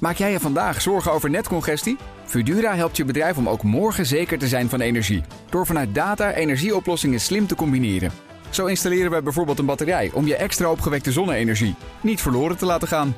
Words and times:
Maak 0.00 0.16
jij 0.16 0.32
je 0.32 0.40
vandaag 0.40 0.80
zorgen 0.80 1.12
over 1.12 1.30
netcongestie? 1.30 1.96
Fudura 2.24 2.74
helpt 2.74 2.96
je 2.96 3.04
bedrijf 3.04 3.36
om 3.36 3.48
ook 3.48 3.62
morgen 3.62 4.06
zeker 4.06 4.38
te 4.38 4.48
zijn 4.48 4.68
van 4.68 4.80
energie. 4.80 5.22
Door 5.50 5.66
vanuit 5.66 5.94
data 5.94 6.32
energieoplossingen 6.32 7.20
slim 7.20 7.46
te 7.46 7.54
combineren. 7.54 8.10
Zo 8.50 8.66
installeren 8.66 9.10
wij 9.10 9.22
bijvoorbeeld 9.22 9.58
een 9.58 9.66
batterij 9.66 10.10
om 10.14 10.26
je 10.26 10.36
extra 10.36 10.70
opgewekte 10.70 11.12
zonne-energie 11.12 11.74
niet 12.02 12.20
verloren 12.20 12.56
te 12.56 12.66
laten 12.66 12.88
gaan. 12.88 13.16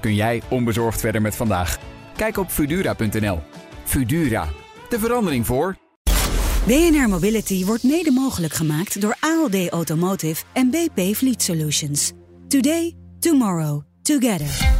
Kun 0.00 0.14
jij 0.14 0.42
onbezorgd 0.48 1.00
verder 1.00 1.22
met 1.22 1.36
vandaag? 1.36 1.78
Kijk 2.16 2.36
op 2.36 2.50
Fudura.nl. 2.50 3.40
Fudura, 3.84 4.48
de 4.88 4.98
verandering 4.98 5.46
voor. 5.46 5.76
BNR 6.66 7.08
Mobility 7.08 7.64
wordt 7.64 7.82
mede 7.82 8.10
mogelijk 8.10 8.52
gemaakt 8.52 9.00
door 9.00 9.16
ALD 9.20 9.68
Automotive 9.68 10.44
en 10.52 10.70
BP 10.70 11.14
Fleet 11.16 11.42
Solutions. 11.42 12.12
Today, 12.48 12.96
tomorrow, 13.18 13.82
together. 14.02 14.73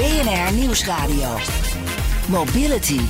BNR 0.00 0.52
Nieuwsradio. 0.54 1.36
Mobility. 2.28 3.00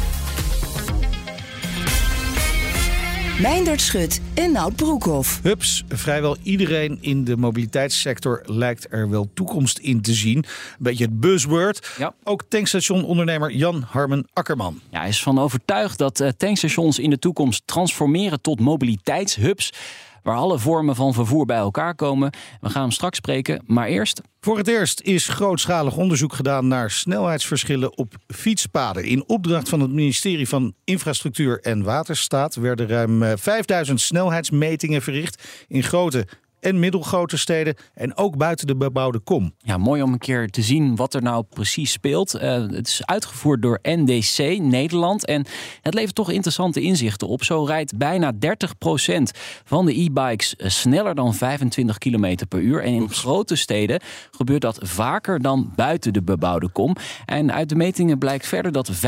Meindert 3.40 3.80
Schut 3.80 4.20
en 4.34 4.52
Nout 4.52 4.76
Broekhoff. 4.76 5.40
Hups, 5.42 5.84
vrijwel 5.88 6.36
iedereen 6.42 6.98
in 7.00 7.24
de 7.24 7.36
mobiliteitssector 7.36 8.42
lijkt 8.44 8.86
er 8.90 9.10
wel 9.10 9.30
toekomst 9.34 9.78
in 9.78 10.00
te 10.00 10.14
zien. 10.14 10.36
Een 10.36 10.44
beetje 10.78 11.04
het 11.04 11.20
buzzword. 11.20 11.94
Ja. 11.98 12.14
Ook 12.24 12.42
tankstationondernemer 12.48 13.50
Jan 13.50 13.84
Harmen 13.88 14.28
Akkerman. 14.32 14.80
Ja, 14.90 14.98
hij 14.98 15.08
is 15.08 15.22
van 15.22 15.38
overtuigd 15.38 15.98
dat 15.98 16.20
eh, 16.20 16.28
tankstations 16.36 16.98
in 16.98 17.10
de 17.10 17.18
toekomst 17.18 17.62
transformeren 17.64 18.40
tot 18.40 18.60
mobiliteitshubs. 18.60 19.72
Waar 20.22 20.36
alle 20.36 20.58
vormen 20.58 20.96
van 20.96 21.14
vervoer 21.14 21.46
bij 21.46 21.56
elkaar 21.56 21.94
komen. 21.94 22.32
We 22.60 22.70
gaan 22.70 22.82
hem 22.82 22.90
straks 22.90 23.16
spreken, 23.16 23.62
maar 23.66 23.86
eerst. 23.86 24.20
Voor 24.40 24.58
het 24.58 24.68
eerst 24.68 25.00
is 25.00 25.28
grootschalig 25.28 25.96
onderzoek 25.96 26.32
gedaan 26.32 26.68
naar 26.68 26.90
snelheidsverschillen 26.90 27.96
op 27.96 28.14
fietspaden. 28.26 29.04
In 29.04 29.28
opdracht 29.28 29.68
van 29.68 29.80
het 29.80 29.90
ministerie 29.90 30.48
van 30.48 30.74
Infrastructuur 30.84 31.60
en 31.60 31.82
Waterstaat 31.82 32.54
werden 32.54 32.88
ruim 32.88 33.22
eh, 33.22 33.32
5000 33.36 34.00
snelheidsmetingen 34.00 35.02
verricht 35.02 35.42
in 35.68 35.82
grote 35.82 36.26
en 36.60 36.78
middelgrote 36.78 37.36
steden 37.36 37.74
en 37.94 38.16
ook 38.16 38.36
buiten 38.36 38.66
de 38.66 38.76
bebouwde 38.76 39.18
kom. 39.18 39.54
Ja, 39.58 39.76
mooi 39.76 40.02
om 40.02 40.12
een 40.12 40.18
keer 40.18 40.48
te 40.48 40.62
zien 40.62 40.96
wat 40.96 41.14
er 41.14 41.22
nou 41.22 41.44
precies 41.48 41.92
speelt. 41.92 42.34
Eh, 42.34 42.52
het 42.52 42.86
is 42.86 43.02
uitgevoerd 43.04 43.62
door 43.62 43.78
NDC 43.82 44.58
Nederland 44.58 45.26
en 45.26 45.46
het 45.80 45.94
levert 45.94 46.14
toch 46.14 46.30
interessante 46.30 46.80
inzichten 46.80 47.28
op. 47.28 47.44
Zo 47.44 47.64
rijdt 47.64 47.96
bijna 47.96 48.32
30% 48.32 49.30
van 49.64 49.86
de 49.86 50.00
e-bikes 50.00 50.56
eh, 50.56 50.68
sneller 50.68 51.14
dan 51.14 51.34
25 51.34 51.98
km 51.98 52.36
per 52.48 52.60
uur. 52.60 52.82
En 52.82 52.92
in 52.92 53.10
grote 53.10 53.56
steden 53.56 54.00
gebeurt 54.30 54.60
dat 54.60 54.78
vaker 54.82 55.40
dan 55.42 55.72
buiten 55.76 56.12
de 56.12 56.22
bebouwde 56.22 56.68
kom. 56.68 56.96
En 57.26 57.52
uit 57.52 57.68
de 57.68 57.76
metingen 57.76 58.18
blijkt 58.18 58.46
verder 58.46 58.72
dat 58.72 58.90
75% 58.92 58.98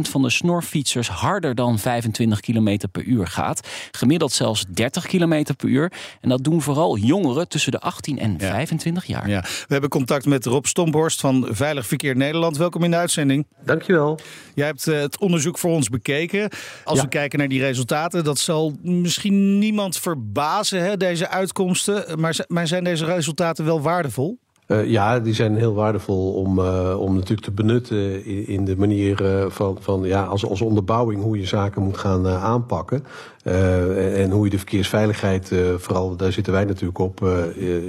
van 0.00 0.22
de 0.22 0.30
snorfietsers 0.30 1.08
harder 1.08 1.54
dan 1.54 1.78
25 1.78 2.40
km 2.40 2.78
per 2.92 3.02
uur 3.02 3.26
gaat. 3.26 3.68
Gemiddeld 3.90 4.32
zelfs 4.32 4.64
30 4.68 5.06
km 5.06 5.44
per 5.56 5.68
uur. 5.68 5.92
En 6.26 6.32
dat 6.32 6.44
doen 6.44 6.62
vooral 6.62 6.96
jongeren 6.96 7.48
tussen 7.48 7.72
de 7.72 7.80
18 7.80 8.18
en 8.18 8.40
25 8.40 9.04
jaar. 9.04 9.28
Ja, 9.28 9.40
we 9.40 9.66
hebben 9.68 9.90
contact 9.90 10.26
met 10.26 10.46
Rob 10.46 10.64
Stomphorst 10.64 11.20
van 11.20 11.46
Veilig 11.50 11.86
Verkeer 11.86 12.16
Nederland. 12.16 12.56
Welkom 12.56 12.84
in 12.84 12.90
de 12.90 12.96
uitzending. 12.96 13.46
Dankjewel. 13.64 14.18
Jij 14.54 14.66
hebt 14.66 14.86
eh, 14.86 15.00
het 15.00 15.18
onderzoek 15.18 15.58
voor 15.58 15.70
ons 15.70 15.88
bekeken. 15.88 16.48
Als 16.84 16.98
Ja. 16.98 17.04
we 17.04 17.08
kijken 17.08 17.38
naar 17.38 17.48
die 17.48 17.60
resultaten, 17.60 18.24
dat 18.24 18.38
zal 18.38 18.72
misschien 18.82 19.58
niemand 19.58 19.98
verbazen, 19.98 20.82
hè, 20.84 20.96
deze 20.96 21.28
uitkomsten. 21.28 22.20
Maar, 22.20 22.44
maar 22.48 22.66
zijn 22.66 22.84
deze 22.84 23.04
resultaten 23.04 23.64
wel 23.64 23.80
waardevol? 23.80 24.38
Eh, 24.66 24.90
ja, 24.90 25.20
die 25.20 25.34
zijn 25.34 25.56
heel 25.56 25.74
waardevol 25.74 26.32
om, 26.32 26.58
eh, 26.58 26.96
om 27.00 27.14
natuurlijk 27.14 27.40
te 27.46 27.52
benutten 27.52 28.24
in, 28.24 28.46
in 28.46 28.64
de 28.64 28.76
manier 28.76 29.24
eh, 29.24 29.50
van, 29.50 29.76
van 29.80 30.02
ja, 30.02 30.24
als, 30.24 30.46
als 30.46 30.60
onderbouwing 30.60 31.22
hoe 31.22 31.38
je 31.38 31.46
zaken 31.46 31.82
moet 31.82 31.96
gaan 31.98 32.28
aanpakken. 32.28 33.04
Eh, 33.46 34.22
en, 34.22 34.30
hoe 34.30 34.44
je 34.44 34.50
de 34.50 34.56
verkeersveiligheid, 34.56 35.52
eh, 35.52 35.58
vooral 35.76 36.16
daar 36.16 36.32
zitten 36.32 36.52
wij 36.52 36.64
natuurlijk 36.64 36.98
op, 36.98 37.22
eh, 37.22 37.42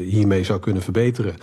hiermee 0.08 0.44
zou 0.44 0.60
kunnen 0.60 0.82
verbeteren. 0.82 1.36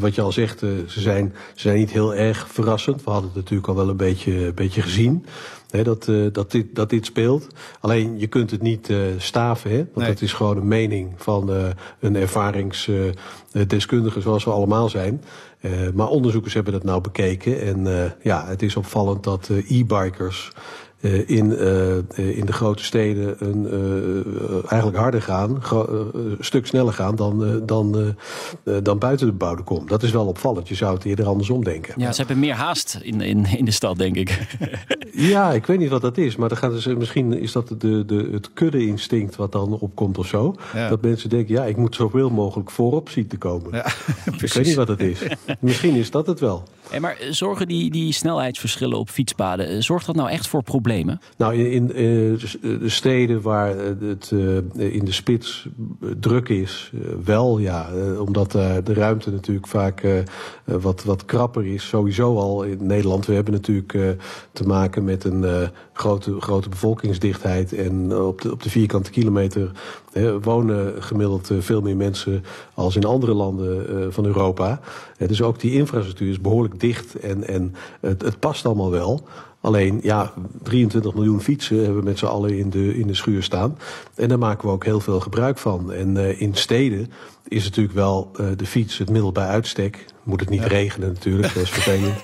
Wat 0.00 0.14
je 0.14 0.22
al 0.22 0.32
zegt, 0.32 0.58
ze, 0.58 0.84
zijn, 0.86 1.34
ze 1.54 1.60
zijn 1.60 1.76
niet 1.76 1.90
heel 1.90 2.14
erg 2.14 2.48
verrassend. 2.48 3.04
We 3.04 3.10
hadden 3.10 3.28
het 3.28 3.38
natuurlijk 3.38 3.68
al 3.68 3.74
wel 3.74 3.88
een 3.88 3.96
beetje, 3.96 4.52
beetje 4.52 4.82
gezien. 4.82 5.26
Hè, 5.70 5.82
dat, 5.82 6.10
dat, 6.32 6.50
dit, 6.50 6.74
dat 6.74 6.90
dit 6.90 7.06
speelt. 7.06 7.46
Alleen 7.80 8.18
je 8.18 8.26
kunt 8.26 8.50
het 8.50 8.62
niet 8.62 8.92
staven, 9.16 9.70
hè? 9.70 9.76
want 9.76 9.96
Nee. 9.96 10.08
dat 10.08 10.20
is 10.20 10.32
gewoon 10.32 10.56
een 10.56 10.68
mening 10.68 11.12
van 11.16 11.50
een 12.00 12.16
ervaringsdeskundige 12.16 14.20
zoals 14.20 14.44
we 14.44 14.50
allemaal 14.50 14.88
zijn. 14.88 15.22
Maar 15.94 16.08
onderzoekers 16.08 16.54
hebben 16.54 16.72
dat 16.72 16.84
nou 16.84 17.00
bekeken. 17.00 17.60
En 17.60 18.12
ja, 18.22 18.46
het 18.46 18.62
is 18.62 18.76
opvallend 18.76 19.24
dat 19.24 19.50
e-bikers 19.68 20.52
in, 21.26 21.56
eh, 21.56 21.96
eh, 21.98 22.02
in 22.38 22.46
de 22.46 22.52
grote 22.52 22.84
steden 22.84 23.36
een, 23.38 23.66
eh, 23.66 24.18
eh, 24.56 24.62
eigenlijk 24.68 24.96
harder 25.02 25.22
gaan, 25.22 25.62
gro- 25.62 26.10
eh, 26.14 26.20
een 26.20 26.36
stuk 26.40 26.66
sneller 26.66 26.92
gaan 26.92 27.16
dan, 27.16 27.44
eh, 27.44 27.50
dan, 27.66 27.98
eh, 28.64 28.76
eh, 28.76 28.82
dan 28.84 28.98
buiten 28.98 29.26
de 29.26 29.32
bebouwde 29.32 29.62
kom. 29.62 29.86
Dat 29.88 30.02
is 30.02 30.10
wel 30.10 30.26
opvallend. 30.26 30.68
Je 30.68 30.74
zou 30.74 30.94
het 30.94 31.04
eerder 31.04 31.26
andersom 31.26 31.64
denken. 31.64 31.94
Ja, 31.96 32.12
ze 32.12 32.18
hebben 32.18 32.38
meer 32.38 32.54
haast 32.54 32.98
in, 33.02 33.20
in, 33.20 33.46
in 33.56 33.64
de 33.64 33.70
stad, 33.70 33.98
denk 33.98 34.16
ik. 34.16 34.38
Ja, 35.18 35.52
ik 35.52 35.66
weet 35.66 35.78
niet 35.78 35.88
wat 35.88 36.00
dat 36.00 36.18
is, 36.18 36.36
maar 36.36 36.48
dan 36.48 36.58
gaat 36.58 36.70
dus, 36.70 36.86
misschien 36.86 37.40
is 37.40 37.52
dat 37.52 37.68
de, 37.78 38.04
de, 38.04 38.28
het 38.32 38.52
kudde-instinct 38.52 39.36
wat 39.36 39.52
dan 39.52 39.78
opkomt 39.78 40.18
of 40.18 40.26
zo. 40.26 40.54
Ja. 40.74 40.88
Dat 40.88 41.02
mensen 41.02 41.28
denken, 41.28 41.54
ja, 41.54 41.64
ik 41.64 41.76
moet 41.76 41.94
zoveel 41.94 42.30
mogelijk 42.30 42.70
voorop 42.70 43.08
zien 43.08 43.26
te 43.26 43.36
komen. 43.36 43.72
Ja, 43.74 43.86
ik 44.42 44.52
weet 44.52 44.66
niet 44.66 44.74
wat 44.74 44.86
dat 44.86 45.00
is. 45.00 45.18
misschien 45.60 45.94
is 45.94 46.10
dat 46.10 46.26
het 46.26 46.40
wel. 46.40 46.62
Hey, 46.88 47.00
maar 47.00 47.16
zorgen 47.30 47.68
die, 47.68 47.90
die 47.90 48.12
snelheidsverschillen 48.12 48.98
op 48.98 49.10
fietspaden, 49.10 49.68
eh, 49.68 49.80
zorgt 49.80 50.06
dat 50.06 50.16
nou 50.16 50.30
echt 50.30 50.46
voor 50.48 50.62
problemen? 50.62 50.85
Nou, 51.36 51.54
in, 51.54 51.70
in 51.70 51.88
eh, 51.88 52.78
de 52.80 52.88
steden 52.88 53.42
waar 53.42 53.78
eh, 53.78 53.84
het 54.00 54.32
eh, 54.32 54.94
in 54.94 55.04
de 55.04 55.12
spits 55.12 55.68
eh, 56.02 56.08
druk 56.20 56.48
is, 56.48 56.90
eh, 56.94 57.00
wel 57.24 57.58
ja. 57.58 57.88
Eh, 57.88 58.20
omdat 58.20 58.54
eh, 58.54 58.74
de 58.84 58.94
ruimte 58.94 59.30
natuurlijk 59.30 59.66
vaak 59.66 60.00
eh, 60.00 60.18
eh, 60.18 60.24
wat, 60.64 61.04
wat 61.04 61.24
krapper 61.24 61.66
is. 61.66 61.88
Sowieso 61.88 62.36
al 62.36 62.62
in 62.62 62.86
Nederland. 62.86 63.26
We 63.26 63.34
hebben 63.34 63.52
natuurlijk 63.52 63.94
eh, 63.94 64.08
te 64.52 64.66
maken 64.66 65.04
met 65.04 65.24
een 65.24 65.44
eh, 65.44 65.68
grote, 65.92 66.40
grote 66.40 66.68
bevolkingsdichtheid. 66.68 67.72
En 67.72 68.16
op 68.16 68.40
de, 68.40 68.52
op 68.52 68.62
de 68.62 68.70
vierkante 68.70 69.10
kilometer 69.10 69.70
eh, 70.12 70.34
wonen 70.42 71.02
gemiddeld 71.02 71.50
eh, 71.50 71.56
veel 71.60 71.80
meer 71.80 71.96
mensen 71.96 72.44
als 72.74 72.96
in 72.96 73.04
andere 73.04 73.34
landen 73.34 73.88
eh, 73.88 74.06
van 74.10 74.24
Europa. 74.24 74.80
Eh, 75.18 75.28
dus 75.28 75.42
ook 75.42 75.60
die 75.60 75.72
infrastructuur 75.72 76.30
is 76.30 76.40
behoorlijk 76.40 76.80
dicht 76.80 77.14
en, 77.14 77.46
en 77.46 77.74
het, 78.00 78.22
het 78.22 78.38
past 78.38 78.66
allemaal 78.66 78.90
wel. 78.90 79.26
Alleen, 79.66 79.98
ja, 80.02 80.32
23 80.62 81.14
miljoen 81.14 81.40
fietsen 81.40 81.76
hebben 81.76 81.98
we 81.98 82.04
met 82.04 82.18
z'n 82.18 82.26
allen 82.26 82.58
in 82.58 82.70
de, 82.70 82.98
in 82.98 83.06
de 83.06 83.14
schuur 83.14 83.42
staan. 83.42 83.78
En 84.14 84.28
daar 84.28 84.38
maken 84.38 84.68
we 84.68 84.74
ook 84.74 84.84
heel 84.84 85.00
veel 85.00 85.20
gebruik 85.20 85.58
van. 85.58 85.92
En 85.92 86.16
eh, 86.16 86.40
in 86.40 86.54
steden 86.54 87.10
is 87.48 87.64
natuurlijk 87.64 87.94
wel 87.94 88.30
eh, 88.36 88.46
de 88.56 88.66
fiets 88.66 88.98
het 88.98 89.10
middel 89.10 89.32
bij 89.32 89.46
uitstek. 89.46 90.04
Moet 90.22 90.40
het 90.40 90.48
niet 90.48 90.64
regenen 90.64 91.08
natuurlijk, 91.08 91.54
dat 91.54 91.62
is 91.62 91.70
vervelend. 91.70 92.14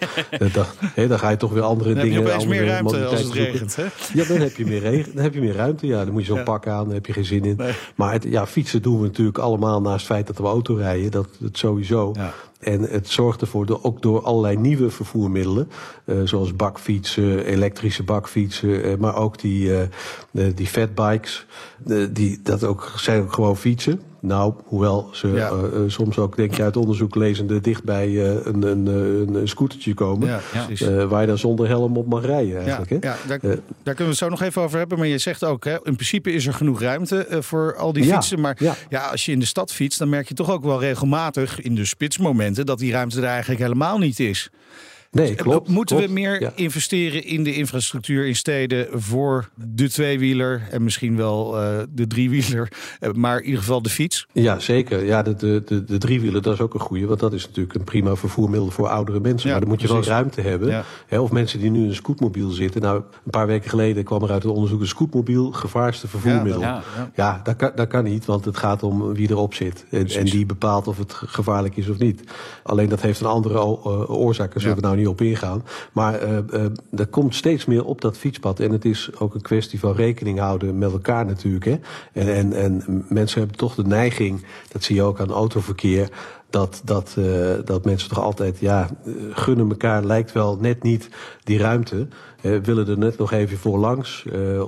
Dan, 0.55 1.09
dan 1.09 1.19
ga 1.19 1.31
je 1.31 1.37
toch 1.37 1.53
weer 1.53 1.63
andere 1.63 1.89
Dan 1.89 1.99
heb 1.99 2.07
je 2.07 2.13
dingen... 2.15 2.29
opeens 2.33 2.47
meer 2.47 2.67
ruimte 2.67 3.05
als 3.07 3.23
het 3.23 3.33
regent. 3.33 3.77
Hè? 3.77 3.85
Ja, 4.15 4.25
dan 4.25 4.37
heb 4.41 4.57
je 4.57 4.67
meer, 4.67 4.81
regen, 4.81 5.15
dan 5.15 5.23
heb 5.23 5.35
je 5.35 5.41
meer 5.41 5.55
ruimte. 5.55 5.87
Ja, 5.87 6.05
dan 6.05 6.13
moet 6.13 6.21
je 6.23 6.27
zo'n 6.29 6.37
Ja. 6.37 6.43
pak 6.43 6.67
aan, 6.67 6.85
dan 6.85 6.95
heb 6.95 7.07
je 7.07 7.13
geen 7.13 7.25
zin 7.25 7.45
in. 7.45 7.57
Nee. 7.57 7.73
Maar 7.95 8.13
het, 8.13 8.25
ja, 8.29 8.47
fietsen 8.47 8.83
doen 8.83 9.01
we 9.01 9.07
natuurlijk 9.07 9.39
allemaal 9.39 9.81
naast 9.81 9.97
het 9.99 10.07
feit 10.07 10.27
dat 10.27 10.39
we 10.39 10.45
auto 10.45 10.75
rijden. 10.75 11.11
Dat 11.11 11.29
het 11.43 11.59
sowieso. 11.59 12.11
Ja. 12.17 12.33
En 12.61 12.81
het 12.83 13.09
zorgt 13.09 13.41
ervoor, 13.41 13.67
door, 13.67 13.79
ook 13.83 14.03
door 14.03 14.23
allerlei 14.23 14.57
nieuwe 14.57 14.91
vervoermiddelen. 14.91 15.71
eh, 16.05 16.17
zoals 16.25 16.57
bakfietsen, 16.57 17.45
elektrische 17.45 18.03
bakfietsen. 18.03 18.83
eh, 18.85 18.97
maar 18.99 19.17
ook 19.17 19.41
die, 19.41 19.71
die 20.55 20.67
fatbikes. 20.67 21.47
die, 22.11 22.41
dat 22.43 22.65
ook, 22.65 22.93
zijn 22.97 23.23
ook 23.23 23.33
gewoon 23.33 23.57
fietsen. 23.57 24.01
Nou, 24.23 24.55
hoewel 24.65 25.09
ze 25.13 25.29
Ja. 25.29 25.49
eh, 25.49 25.65
eh, 25.65 25.71
soms 25.87 26.19
ook, 26.19 26.37
denk 26.37 26.55
je 26.55 26.63
uit 26.63 26.77
onderzoek 26.77 27.15
lezende, 27.15 27.61
dicht 27.61 27.85
bij 27.85 28.07
eh, 28.07 28.47
een, 28.47 28.63
een, 28.63 28.87
een, 29.35 29.49
scootertje 29.49 29.95
komen. 29.95 30.29
Ja, 30.29 30.41
eh, 30.79 31.05
waar 31.05 31.21
je 31.21 31.27
dan 31.27 31.39
zonder 31.39 31.69
helm 31.69 31.97
op 31.97 32.07
mag 32.07 32.25
rijden 32.25 32.53
Ja, 32.53 32.59
eigenlijk. 32.61 32.91
hè? 32.91 32.97
ja 33.09 33.17
daar, 33.27 33.39
Eh, 33.43 33.49
daar 33.83 33.95
kunnen 33.95 33.97
we 33.97 34.05
het 34.05 34.17
zo 34.17 34.29
nog 34.29 34.43
even 34.43 34.63
over 34.63 34.79
hebben. 34.79 34.99
Maar 34.99 35.07
je 35.07 35.19
zegt 35.19 35.45
ook, 35.45 35.65
hè, 35.65 35.73
in 35.73 35.95
principe 35.95 36.33
is 36.33 36.47
er 36.47 36.55
genoeg 36.55 36.81
ruimte 36.81 37.27
voor 37.41 37.77
al 37.77 37.93
die 37.93 38.05
Ja, 38.05 38.15
fietsen. 38.15 38.41
Maar 38.41 38.57
ja. 38.59 38.75
ja. 38.89 39.01
als 39.09 39.25
je 39.27 39.33
in 39.33 39.39
de 39.39 39.47
stad 39.47 39.73
fietst, 39.73 39.99
dan 39.99 40.09
merk 40.09 40.29
je 40.29 40.35
toch 40.35 40.51
ook 40.51 40.65
wel 40.65 40.81
regelmatig 40.81 41.61
in 41.61 41.75
de 41.75 41.85
spitsmomenten 41.85 42.67
dat 42.67 42.79
die 42.79 42.93
ruimte 42.93 43.19
er 43.21 43.25
eigenlijk 43.27 43.61
helemaal 43.61 43.99
niet 43.99 44.21
is. 44.21 44.51
Nee, 45.13 45.35
klopt. 45.35 45.69
Moeten 45.69 45.97
klopt. 45.97 46.13
we 46.13 46.19
meer 46.21 46.41
Ja. 46.41 46.53
investeren 46.55 47.25
in 47.25 47.45
de 47.45 47.55
infrastructuur 47.55 48.27
in 48.27 48.37
steden 48.37 48.87
voor 48.93 49.49
de 49.55 49.91
tweewieler 49.91 50.63
en 50.71 50.83
misschien 50.85 51.17
wel 51.17 51.61
eh, 51.61 51.79
de 51.91 52.07
driewieler, 52.07 52.69
eh, 53.01 53.11
maar 53.13 53.39
in 53.39 53.45
ieder 53.45 53.61
geval 53.61 53.83
de 53.83 53.89
fiets? 53.89 54.27
Ja, 54.33 54.59
zeker. 54.59 55.05
Ja, 55.05 55.23
de, 55.23 55.35
de, 55.35 55.63
de, 55.67 55.85
de 55.85 55.99
driewieler, 55.99 56.43
dat 56.43 56.55
is 56.55 56.61
ook 56.61 56.75
een 56.75 56.81
goede. 56.81 57.07
Want 57.07 57.21
dat 57.21 57.33
is 57.33 57.47
natuurlijk 57.47 57.75
een 57.75 57.85
prima 57.85 58.17
vervoermiddel 58.17 58.71
voor 58.71 58.89
oudere 58.89 59.21
mensen. 59.21 59.47
Ja, 59.49 59.51
maar 59.53 59.61
dan 59.61 59.71
moet 59.71 59.81
je 59.81 59.89
wel 59.89 60.03
ruimte 60.05 60.41
hebben. 60.41 60.69
Ja. 60.69 60.85
Hè, 61.07 61.19
of 61.21 61.31
mensen 61.33 61.59
die 61.61 61.71
nu 61.71 61.83
in 61.83 61.89
een 61.89 61.95
scootmobiel 61.95 62.51
zitten. 62.51 62.81
Nou, 62.81 62.97
een 63.25 63.31
paar 63.31 63.47
weken 63.47 63.71
geleden 63.71 64.05
kwam 64.05 64.23
er 64.23 64.31
uit 64.31 64.43
het 64.43 64.53
onderzoek... 64.53 64.81
een 64.81 64.87
scootmobiel 64.87 65.53
gevaarste 65.53 66.09
vervoermiddel. 66.09 66.61
Ja, 67.15 67.41
dat, 67.45 67.57
kan, 67.57 67.73
dat 67.75 67.89
kan 67.89 68.05
niet, 68.05 68.25
want 68.25 68.45
het 68.45 68.57
gaat 68.57 68.83
om 68.83 69.13
wie 69.15 69.31
erop 69.31 69.55
zit. 69.55 69.85
En, 69.91 70.07
en 70.07 70.25
die 70.25 70.47
bepaalt 70.47 70.87
of 70.89 70.99
het 70.99 71.13
ge- 71.13 71.27
gevaarlijk 71.29 71.77
is 71.77 71.89
of 71.89 71.99
niet. 71.99 72.23
Alleen 72.63 72.89
dat 72.89 73.01
heeft 73.01 73.21
een 73.21 73.27
andere 73.27 73.55
eh, 73.59 74.11
oorzaak, 74.11 74.53
daar 74.53 74.61
zullen 74.63 74.77
we 74.77 74.83
nou 74.83 74.97
niet 74.97 75.02
op 75.09 75.21
ingaan. 75.21 75.65
Maar 75.93 76.15
eh, 76.15 76.65
er 76.97 77.07
komt 77.07 77.35
steeds 77.35 77.65
meer 77.65 77.85
op 77.85 78.01
dat 78.01 78.17
fietspad. 78.17 78.61
En 78.61 78.71
het 78.71 78.85
is 78.85 79.11
ook 79.19 79.35
een 79.35 79.43
kwestie 79.43 79.79
van 79.79 79.95
rekening 79.95 80.39
houden 80.39 80.79
met 80.79 80.93
elkaar 80.93 81.27
natuurlijk. 81.27 81.65
Hè. 81.65 81.79
En, 82.13 82.35
en, 82.35 82.53
en 82.53 83.05
mensen 83.09 83.39
hebben 83.39 83.57
toch 83.57 83.75
de 83.75 83.87
neiging, 83.87 84.45
dat 84.73 84.83
zie 84.83 84.95
je 84.95 85.03
ook 85.03 85.21
aan 85.21 85.31
autoverkeer... 85.31 86.09
Dat, 86.53 86.83
dat, 86.85 87.15
eh, 87.19 87.25
dat 87.65 87.85
mensen 87.85 88.09
toch 88.09 88.21
altijd, 88.21 88.59
ja, 88.59 88.89
eh, 89.05 89.13
gunnen 89.31 89.69
elkaar 89.69 90.05
lijkt 90.05 90.33
wel 90.33 90.57
net 90.61 90.83
niet 90.83 91.09
die 91.45 91.59
ruimte. 91.59 92.09
Eh, 92.43 92.57
willen 92.57 92.89
er 92.89 92.99
net 92.99 93.19
nog 93.19 93.33
even 93.33 93.59
voor 93.59 93.79
langs. 93.79 94.25
Eh, 94.33 94.61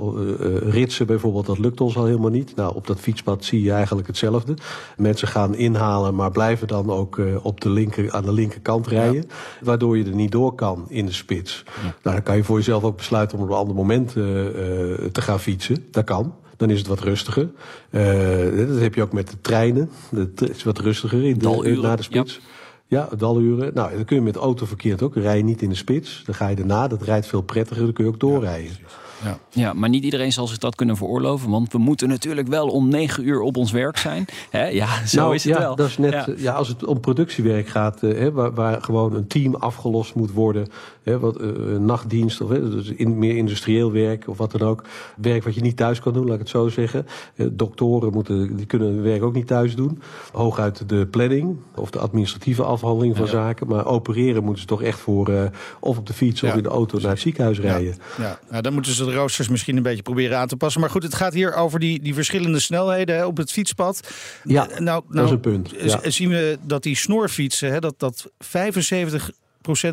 ritsen 0.58 1.06
bijvoorbeeld, 1.06 1.46
dat 1.46 1.58
lukt 1.58 1.80
ons 1.80 1.96
al 1.96 2.04
helemaal 2.04 2.30
niet. 2.30 2.56
Nou, 2.56 2.74
op 2.74 2.86
dat 2.86 3.00
fietspad 3.00 3.44
zie 3.44 3.62
je 3.62 3.72
eigenlijk 3.72 4.06
hetzelfde. 4.06 4.54
Mensen 4.96 5.28
gaan 5.28 5.54
inhalen, 5.54 6.14
maar 6.14 6.30
blijven 6.30 6.68
dan 6.68 6.90
ook 6.90 7.20
op 7.42 7.60
de 7.60 7.70
linker, 7.70 8.12
aan 8.12 8.24
de 8.24 8.32
linkerkant 8.32 8.86
rijden. 8.86 9.24
Waardoor 9.60 9.98
je 9.98 10.04
er 10.04 10.14
niet 10.14 10.32
door 10.32 10.54
kan 10.54 10.84
in 10.88 11.06
de 11.06 11.12
spits. 11.12 11.64
Nou, 12.02 12.16
dan 12.16 12.22
kan 12.22 12.36
je 12.36 12.44
voor 12.44 12.56
jezelf 12.56 12.82
ook 12.82 12.96
besluiten 12.96 13.38
om 13.38 13.44
op 13.44 13.50
een 13.50 13.56
ander 13.56 13.76
moment 13.76 14.12
te 14.12 15.20
gaan 15.20 15.40
fietsen. 15.40 15.86
Dat 15.90 16.04
kan. 16.04 16.34
Dan 16.56 16.70
is 16.70 16.78
het 16.78 16.86
wat 16.86 17.00
rustiger. 17.00 17.50
Eh, 17.90 18.66
dat 18.68 18.80
heb 18.80 18.94
je 18.94 19.02
ook 19.02 19.12
met 19.12 19.30
de 19.30 19.40
treinen. 19.40 19.90
Het 20.14 20.50
is 20.50 20.62
wat 20.62 20.78
rustiger 20.78 21.24
in 21.24 21.38
de, 21.38 21.78
na 21.82 21.96
de 21.96 22.02
spits. 22.02 22.40
Ja, 22.86 23.08
daluren. 23.18 23.74
Nou, 23.74 23.94
dan 23.94 24.04
kun 24.04 24.16
je 24.16 24.22
met 24.22 24.36
autoverkeer 24.36 25.04
ook. 25.04 25.14
Rij 25.14 25.36
je 25.36 25.44
niet 25.44 25.62
in 25.62 25.68
de 25.68 25.74
spits. 25.74 26.22
Dan 26.26 26.34
ga 26.34 26.48
je 26.48 26.56
erna. 26.56 26.88
Dat 26.88 27.02
rijdt 27.02 27.26
veel 27.26 27.42
prettiger. 27.42 27.84
Dan 27.84 27.92
kun 27.92 28.04
je 28.04 28.10
ook 28.10 28.20
doorrijden. 28.20 28.76
Ja, 28.80 28.86
maar 29.74 29.88
niet 29.88 30.04
iedereen 30.04 30.32
zal 30.32 30.46
zich 30.46 30.58
dat 30.58 30.74
kunnen 30.74 30.96
veroorloven. 30.96 31.50
Want 31.50 31.72
we 31.72 31.78
moeten 31.78 32.08
natuurlijk 32.08 32.48
wel 32.48 32.68
om 32.68 32.88
negen 32.88 33.26
uur 33.26 33.40
op 33.40 33.56
ons 33.56 33.72
werk 33.72 33.96
zijn. 33.96 34.26
Hè? 34.50 34.66
Ja, 34.66 35.06
zo 35.06 35.20
nou, 35.20 35.34
is 35.34 35.44
het 35.44 35.54
ja, 35.54 35.60
wel. 35.60 35.76
Dat 35.76 35.88
is 35.88 35.98
net, 35.98 36.12
Ja. 36.12 36.26
ja. 36.36 36.52
als 36.52 36.68
het 36.68 36.84
om 36.84 37.00
productiewerk 37.00 37.68
gaat, 37.68 38.02
eh, 38.02 38.18
hè, 38.18 38.32
waar, 38.32 38.54
waar 38.54 38.82
gewoon 38.82 39.14
een 39.14 39.26
team 39.26 39.54
afgelost 39.54 40.14
moet 40.14 40.32
worden. 40.32 40.66
Hè, 41.02 41.18
wat, 41.18 41.36
eh, 41.36 41.48
nachtdienst 41.78 42.40
of 42.40 42.48
hè, 42.48 42.70
dus 42.70 42.88
in, 42.88 43.18
meer 43.18 43.36
industrieel 43.36 43.92
werk 43.92 44.28
of 44.28 44.38
wat 44.38 44.52
dan 44.52 44.60
ook. 44.68 44.84
Werk 45.16 45.44
wat 45.44 45.54
je 45.54 45.60
niet 45.60 45.76
thuis 45.76 46.00
kan 46.00 46.12
doen, 46.12 46.24
laat 46.24 46.34
ik 46.34 46.40
het 46.40 46.48
zo 46.48 46.68
zeggen. 46.68 47.06
Eh, 47.36 47.46
doktoren 47.52 48.12
moeten, 48.12 48.56
die 48.56 48.66
kunnen 48.66 48.88
hun 48.88 49.02
werk 49.02 49.22
ook 49.22 49.34
niet 49.34 49.46
thuis 49.46 49.76
doen. 49.76 50.02
Hooguit 50.32 50.88
de 50.88 51.06
planning 51.06 51.56
of 51.74 51.90
de 51.90 51.98
administratieve 51.98 52.62
afhandeling 52.62 53.16
van 53.16 53.26
zaken. 53.26 53.66
Maar 53.66 53.86
opereren 53.86 54.42
moeten 54.44 54.62
ze 54.62 54.68
toch 54.68 54.82
echt 54.82 54.98
voor 54.98 55.28
eh, 55.28 55.44
of 55.80 55.98
op 55.98 56.06
de 56.06 56.12
fiets 56.12 56.42
of 56.42 56.48
Ja, 56.48 56.56
in 56.56 56.62
de 56.62 56.68
auto 56.68 56.98
naar 56.98 57.10
het 57.10 57.20
ziekenhuis 57.20 57.60
rijden. 57.60 57.94
Ja, 58.18 58.38
nou, 58.50 58.62
dan 58.62 58.72
moeten 58.72 58.92
ze 58.92 59.04
roosters 59.14 59.48
misschien 59.48 59.76
een 59.76 59.82
beetje 59.82 60.02
proberen 60.02 60.38
aan 60.38 60.46
te 60.48 60.56
passen. 60.56 60.80
Maar 60.80 60.90
goed, 60.90 61.02
het 61.02 61.14
gaat 61.14 61.34
hier 61.34 61.54
over 61.54 61.80
die, 61.80 62.00
die 62.02 62.14
verschillende 62.14 62.60
snelheden 62.60 63.16
hè, 63.16 63.24
op 63.26 63.36
het 63.36 63.52
fietspad. 63.52 64.00
Ja, 64.44 64.68
Eh, 64.68 64.78
nou, 64.78 65.02
dat 65.10 65.24
is 65.24 65.30
een 65.30 65.40
punt, 65.40 65.70
ja. 65.80 66.00
Zien 66.10 66.28
we 66.28 66.58
dat 66.62 66.82
die 66.82 66.96
snorfietsen, 66.96 67.72
hè, 67.72 67.78
dat, 67.80 67.94
dat 67.98 68.26
75% 68.38 69.30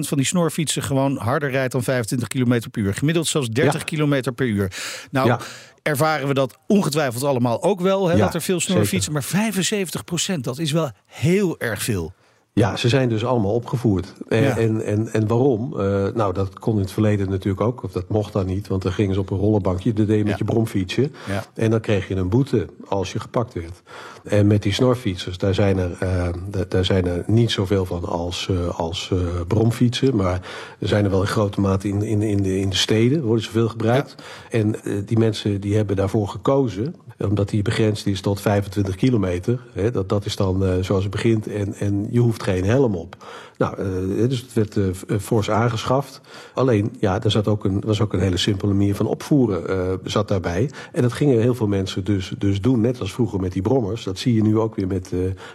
van 0.07 0.17
die 0.17 0.25
snorfietsen 0.25 0.83
gewoon 0.83 1.17
harder 1.17 1.49
rijdt 1.51 1.71
dan 1.71 1.83
25 1.83 2.27
km 2.27 2.69
per 2.71 2.81
uur. 2.81 2.93
Gemiddeld 2.93 3.27
zelfs 3.27 3.47
30 3.49 3.89
Ja. 3.89 3.97
km 4.05 4.31
per 4.35 4.45
uur. 4.47 4.71
Nou, 5.11 5.27
Ja. 5.27 5.39
ervaren 5.81 6.27
we 6.27 6.33
dat 6.33 6.57
ongetwijfeld 6.67 7.23
allemaal 7.23 7.63
ook 7.63 7.81
wel, 7.81 8.07
hè, 8.07 8.13
Ja, 8.15 8.19
dat 8.25 8.33
er 8.33 8.41
veel 8.41 8.59
snorfietsen. 8.59 9.13
Maar 9.13 9.23
75% 9.23 10.43
dat 10.43 10.59
is 10.59 10.71
wel 10.71 10.91
heel 11.05 11.59
erg 11.59 11.83
veel. 11.83 12.13
Ja, 12.53 12.75
ze 12.75 12.89
zijn 12.89 13.09
dus 13.09 13.25
allemaal 13.25 13.53
opgevoerd. 13.53 14.13
En, 14.27 14.41
Ja. 14.41 14.57
en, 14.57 14.81
en, 14.85 15.13
en 15.13 15.27
waarom? 15.27 15.79
Eh, 15.79 16.07
nou, 16.13 16.33
dat 16.33 16.59
kon 16.59 16.75
in 16.75 16.81
het 16.81 16.91
verleden 16.91 17.29
natuurlijk 17.29 17.61
ook. 17.61 17.83
Of 17.83 17.91
dat 17.91 18.09
mocht 18.09 18.33
dan 18.33 18.45
niet, 18.45 18.67
want 18.67 18.81
dan 18.81 18.91
gingen 18.91 19.13
ze 19.13 19.19
op 19.19 19.29
een 19.29 19.37
rollenbankje. 19.37 19.93
Dat 19.93 20.07
deed 20.07 20.17
je 20.17 20.23
met 20.23 20.31
Ja. 20.31 20.37
je 20.37 20.43
bromfietsje. 20.51 21.09
Ja. 21.27 21.43
En 21.53 21.71
dan 21.71 21.79
kreeg 21.79 22.07
je 22.07 22.15
een 22.15 22.29
boete 22.29 22.67
als 22.87 23.11
je 23.11 23.19
gepakt 23.19 23.53
werd. 23.53 23.81
En 24.23 24.47
met 24.47 24.63
die 24.63 24.73
snorfietsers, 24.73 25.37
daar 25.37 25.53
zijn 25.53 25.77
er, 25.77 25.91
eh, 25.99 26.27
da- 26.49 26.65
daar 26.67 26.85
zijn 26.85 27.05
er 27.07 27.23
niet 27.27 27.51
zoveel 27.51 27.85
van 27.85 28.03
als, 28.05 28.47
eh, 28.49 28.79
als 28.79 29.11
bromfietsen. 29.47 30.15
Maar 30.15 30.41
er 30.79 30.87
zijn 30.87 31.03
er 31.05 31.11
wel 31.11 31.21
in 31.21 31.27
grote 31.27 31.61
mate 31.61 31.87
in, 31.87 32.01
in, 32.01 32.21
in, 32.21 32.41
de, 32.43 32.59
in 32.59 32.69
de 32.69 32.75
steden, 32.75 33.23
worden 33.23 33.43
ze 33.43 33.51
veel 33.51 33.69
gebruikt. 33.69 34.15
En 34.49 34.75
die 35.05 35.17
mensen 35.17 35.61
die 35.61 35.75
hebben 35.75 35.95
daarvoor 35.95 36.27
gekozen, 36.27 36.95
omdat 37.25 37.49
die 37.49 37.61
begrensd 37.61 38.05
is 38.05 38.21
tot 38.21 38.41
25 38.41 38.95
kilometer. 38.95 39.59
Dat, 39.91 40.09
dat 40.09 40.25
is 40.25 40.35
dan 40.35 40.65
eh, 40.65 40.73
zoals 40.81 41.03
het 41.03 41.11
begint 41.11 41.47
en, 41.47 41.73
en 41.73 42.07
je 42.09 42.19
hoeft 42.19 42.43
geen 42.43 42.65
helm 42.65 42.95
op. 42.95 43.15
Nou, 43.61 43.77
eh, 43.77 44.29
dus 44.29 44.41
het 44.41 44.53
werd 44.53 44.77
eh, 44.77 45.17
fors 45.19 45.49
aangeschaft. 45.49 46.21
Alleen, 46.53 46.95
ja, 46.99 47.23
er 47.23 47.31
zat 47.31 47.47
ook 47.47 47.65
een, 47.65 47.81
was 47.85 48.01
ook 48.01 48.13
een 48.13 48.19
hele 48.19 48.37
simpele 48.37 48.73
manier 48.73 48.95
van 48.95 49.05
opvoeren 49.05 49.99
zat 50.03 50.27
daarbij. 50.27 50.69
En 50.91 51.01
dat 51.01 51.13
gingen 51.13 51.41
heel 51.41 51.55
veel 51.55 51.67
mensen 51.67 52.03
dus, 52.03 52.33
dus 52.37 52.61
doen, 52.61 52.81
net 52.81 52.99
als 52.99 53.13
vroeger 53.13 53.39
met 53.39 53.51
die 53.51 53.61
brommers. 53.61 54.03
Dat 54.03 54.17
zie 54.17 54.33
je 54.33 54.41
nu 54.41 54.57
ook 54.57 54.75
weer 54.75 54.87
met, 54.87 55.11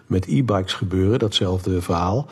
met 0.06 0.26
e-bikes 0.26 0.74
gebeuren, 0.74 1.18
datzelfde 1.18 1.82
verhaal. 1.82 2.26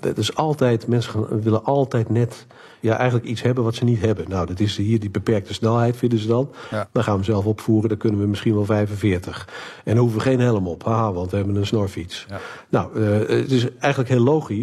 Dat 0.00 0.18
is 0.18 0.34
altijd, 0.34 0.86
mensen 0.86 1.12
gaan, 1.12 1.40
willen 1.40 1.64
altijd 1.64 2.10
net 2.10 2.46
ja, 2.80 2.96
eigenlijk 2.96 3.28
iets 3.28 3.42
hebben 3.42 3.64
wat 3.64 3.74
ze 3.74 3.84
niet 3.84 4.00
hebben. 4.00 4.24
Nou, 4.28 4.46
dat 4.46 4.60
is 4.60 4.76
hier 4.76 5.00
die 5.00 5.10
beperkte 5.10 5.54
snelheid, 5.54 5.96
vinden 5.96 6.18
ze 6.18 6.26
dan. 6.26 6.50
Ja. 6.70 6.88
Dan 6.92 7.02
gaan 7.02 7.18
we 7.18 7.24
zelf 7.24 7.44
opvoeren, 7.44 7.88
dan 7.88 7.98
kunnen 7.98 8.20
we 8.20 8.26
misschien 8.26 8.54
wel 8.54 8.64
45. 8.64 9.48
En 9.84 9.94
dan 9.94 10.02
hoeven 10.02 10.18
we 10.18 10.24
geen 10.24 10.40
helm 10.40 10.66
op, 10.66 10.84
haha, 10.84 11.12
want 11.12 11.30
we 11.30 11.36
hebben 11.36 11.56
een 11.56 11.66
snorfiets. 11.66 12.26
Ja. 12.28 12.40
Nou, 12.68 13.00
het 13.00 13.50
is 13.50 13.66
eigenlijk 13.78 14.10
heel 14.10 14.22
logisch. 14.22 14.56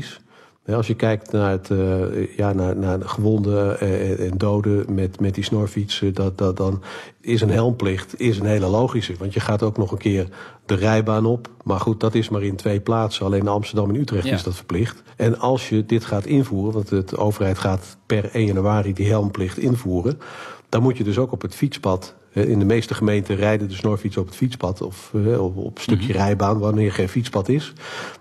Als 0.73 0.87
je 0.87 0.95
kijkt 0.95 1.31
naar, 1.31 1.51
het, 1.51 1.71
eh, 1.71 2.35
ja, 2.37 2.53
naar, 2.53 2.77
naar 2.77 2.99
de 2.99 3.07
gewonden 3.07 3.79
eh, 3.79 4.25
en 4.29 4.37
doden 4.37 4.93
met, 4.93 5.19
met 5.19 5.35
die 5.35 5.43
snorfietsen, 5.43 6.13
dat, 6.13 6.37
dat, 6.37 6.57
dan 6.57 6.83
is 7.21 7.41
een 7.41 7.49
helmplicht 7.49 8.19
is 8.19 8.39
een 8.39 8.45
hele 8.45 8.67
logische. 8.67 9.13
Want 9.19 9.33
je 9.33 9.39
gaat 9.39 9.63
ook 9.63 9.77
nog 9.77 9.91
een 9.91 9.97
keer 9.97 10.27
de 10.65 10.75
rijbaan 10.75 11.25
op. 11.25 11.49
Maar 11.63 11.79
goed, 11.79 11.99
dat 11.99 12.15
is 12.15 12.29
maar 12.29 12.43
in 12.43 12.55
twee 12.55 12.79
plaatsen. 12.79 13.25
Alleen 13.25 13.39
in 13.39 13.47
Amsterdam 13.47 13.89
en 13.89 13.95
Utrecht 13.95 14.25
Ja. 14.25 14.33
is 14.33 14.43
dat 14.43 14.55
verplicht. 14.55 15.03
En 15.15 15.39
als 15.39 15.69
je 15.69 15.85
dit 15.85 16.05
gaat 16.05 16.25
invoeren, 16.25 16.73
want 16.73 17.09
de 17.09 17.17
overheid 17.17 17.57
gaat 17.57 17.97
per 18.05 18.29
1 18.33 18.45
januari 18.45 18.93
die 18.93 19.07
helmplicht 19.07 19.57
invoeren, 19.57 20.19
dan 20.69 20.81
moet 20.81 20.97
je 20.97 21.03
dus 21.03 21.17
ook 21.17 21.31
op 21.31 21.41
het 21.41 21.55
fietspad. 21.55 22.15
In 22.31 22.59
de 22.59 22.65
meeste 22.65 22.93
gemeenten 22.93 23.35
rijden 23.35 23.67
de 23.67 23.73
snorfietsen 23.73 24.21
op 24.21 24.27
het 24.27 24.35
fietspad 24.35 24.81
of 24.81 25.11
op, 25.37 25.75
een 25.75 25.81
stukje 25.81 26.13
rijbaan 26.13 26.59
wanneer 26.59 26.91
geen 26.91 27.09
fietspad 27.09 27.49
is. 27.49 27.73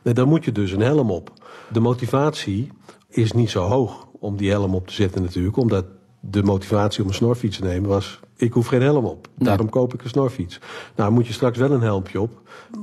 Dan 0.02 0.28
moet 0.28 0.44
je 0.44 0.52
dus 0.52 0.72
een 0.72 0.80
helm 0.80 1.10
op. 1.10 1.32
De 1.74 1.80
motivatie 1.80 2.72
is 3.08 3.32
niet 3.32 3.50
zo 3.50 3.62
hoog 3.62 4.06
om 4.18 4.36
die 4.36 4.50
helm 4.50 4.74
op 4.74 4.86
te 4.86 4.92
zetten 4.92 5.22
natuurlijk, 5.22 5.56
omdat 5.56 5.84
de 6.20 6.42
motivatie 6.42 7.02
om 7.02 7.08
een 7.08 7.14
snorfiets 7.14 7.56
te 7.58 7.64
nemen 7.64 7.88
was... 7.88 8.20
ik 8.36 8.52
hoef 8.52 8.66
geen 8.66 8.82
helm 8.82 9.04
op, 9.04 9.28
daarom 9.38 9.68
koop 9.68 9.94
ik 9.94 10.02
een 10.02 10.08
snorfiets. 10.08 10.60
Nou 10.96 11.12
moet 11.12 11.26
je 11.26 11.32
straks 11.32 11.58
wel 11.58 11.70
een 11.70 11.80
helmpje 11.80 12.20
op, 12.20 12.40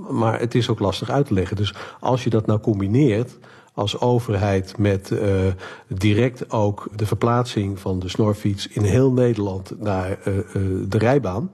maar 0.10 0.40
het 0.40 0.56
is 0.56 0.70
ook 0.70 0.80
lastig 0.80 1.10
uit 1.10 1.26
te 1.26 1.34
leggen. 1.34 1.56
Dus 1.56 1.74
als 2.00 2.24
je 2.24 2.30
dat 2.30 2.46
nou 2.46 2.60
combineert 2.60 3.38
als 3.74 4.00
overheid 4.00 4.78
met 4.78 5.12
eh, 5.12 5.28
direct 5.88 6.52
ook 6.52 6.88
de 6.96 7.06
verplaatsing 7.06 7.80
van 7.80 8.00
de 8.00 8.10
snorfiets... 8.10 8.68
in 8.68 8.84
heel 8.84 9.12
Nederland 9.12 9.80
naar 9.80 10.20
eh, 10.24 10.38
eh, 10.38 10.46
de 10.88 10.98
rijbaan... 10.98 11.52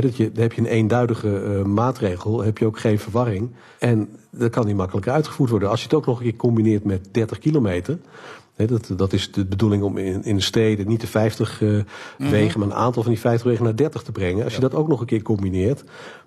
Dat 0.00 0.16
je, 0.16 0.32
dan 0.32 0.42
heb 0.42 0.52
je 0.52 0.60
een 0.60 0.66
eenduidige 0.66 1.40
eh, 1.40 1.62
maatregel, 1.62 2.42
heb 2.42 2.58
je 2.58 2.66
ook 2.66 2.78
geen 2.78 2.98
verwarring. 2.98 3.50
En 3.78 4.08
dat 4.30 4.50
kan 4.50 4.66
die 4.66 4.74
makkelijker 4.74 5.12
uitgevoerd 5.12 5.50
worden. 5.50 5.68
Als 5.68 5.80
je 5.80 5.86
het 5.86 5.94
ook 5.94 6.06
nog 6.06 6.18
een 6.18 6.24
keer 6.24 6.36
combineert 6.36 6.84
met 6.84 7.08
30 7.10 7.38
kilometer... 7.38 7.98
Dat, 8.56 8.90
dat 8.96 9.12
is 9.12 9.32
de 9.32 9.44
bedoeling 9.44 9.82
om 9.82 9.98
in, 9.98 10.24
in 10.24 10.36
de 10.36 10.42
steden 10.42 10.88
niet 10.88 11.00
de 11.00 11.06
50 11.06 11.62
eh, 11.62 11.78
wegen... 12.18 12.60
maar 12.60 12.68
een 12.68 12.74
aantal 12.74 13.02
van 13.02 13.12
die 13.12 13.20
50 13.20 13.46
wegen 13.46 13.64
naar 13.64 13.76
30 13.76 14.02
te 14.02 14.12
brengen. 14.12 14.44
Als 14.44 14.54
je 14.54 14.60
dat 14.60 14.74
ook 14.74 14.88
nog 14.88 15.00
een 15.00 15.06
keer 15.06 15.22
combineert... 15.22 15.84